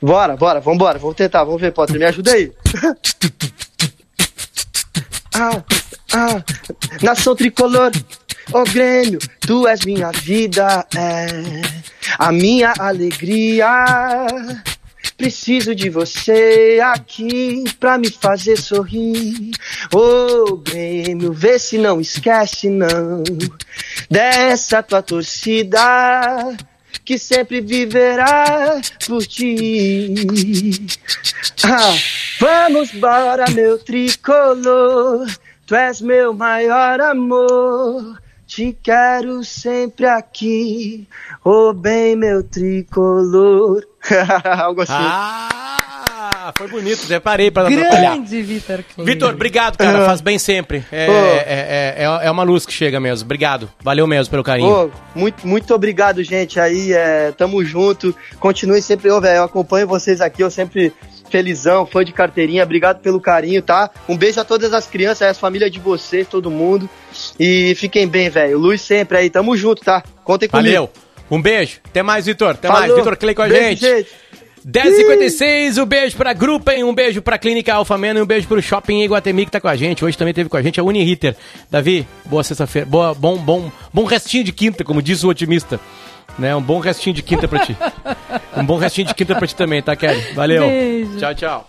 [0.00, 2.52] Bora, bora, vambora, vamos tentar, vamos ver, Potter, me ajuda aí.
[5.34, 5.62] ah,
[6.12, 6.42] ah.
[7.02, 7.90] Nação tricolor,
[8.52, 11.26] ô Grêmio, tu és minha vida, é
[12.18, 13.66] a minha alegria.
[15.16, 19.52] Preciso de você aqui pra me fazer sorrir.
[19.92, 23.22] Ô Grêmio, vê se não esquece não
[24.10, 25.80] dessa tua torcida
[27.04, 30.14] que sempre viverá por ti.
[31.64, 31.96] Ah,
[32.40, 35.26] vamos embora, meu tricolor.
[35.66, 38.20] Tu és meu maior amor.
[38.46, 41.08] Te quero sempre aqui,
[41.42, 43.82] ô bem, meu tricolor.
[44.44, 44.92] Algo assim.
[44.96, 48.16] Ah, foi bonito, já parei pra não atrapalhar.
[48.16, 48.84] Grande Vitor.
[48.98, 50.04] Vitor, obrigado, cara.
[50.04, 50.84] Faz bem sempre.
[50.92, 51.12] É, Ô.
[51.12, 53.24] é, é, é, é uma luz que chega mesmo.
[53.24, 53.70] Obrigado.
[53.82, 54.86] Valeu mesmo pelo carinho.
[54.86, 56.60] Ô, muito, muito obrigado, gente.
[56.60, 58.14] Aí, é, tamo junto.
[58.38, 59.38] Continue sempre, ô, velho.
[59.38, 60.92] Eu acompanho vocês aqui, eu sempre
[61.30, 62.62] felizão, fã de carteirinha.
[62.62, 63.90] Obrigado pelo carinho, tá?
[64.08, 66.88] Um beijo a todas as crianças, as famílias de vocês, todo mundo.
[67.38, 68.58] E fiquem bem, velho.
[68.58, 70.02] Luz sempre aí, tamo junto, tá?
[70.22, 70.68] Contem comigo.
[70.68, 71.03] Valeu.
[71.34, 71.80] Um beijo.
[71.84, 72.50] Até mais, Vitor.
[72.50, 72.82] Até Falou.
[72.82, 72.94] mais.
[72.94, 74.06] Vitor Clay com a Beijo, gente.
[74.66, 79.02] 10h56, um beijo pra Gruppen, um beijo pra Clínica Alfameno e um beijo pro Shopping
[79.02, 80.02] Iguatemi que tá com a gente.
[80.02, 81.36] Hoje também teve com a gente a Uniriter.
[81.70, 82.88] Davi, boa sexta-feira.
[82.88, 85.78] Boa, bom, bom, bom restinho de quinta, como diz o otimista.
[86.38, 86.56] Né?
[86.56, 87.76] Um bom restinho de quinta pra ti.
[88.56, 90.32] um bom restinho de quinta pra ti também, tá, Kelly?
[90.34, 90.66] Valeu.
[90.66, 91.18] Beijo.
[91.18, 91.68] Tchau, tchau.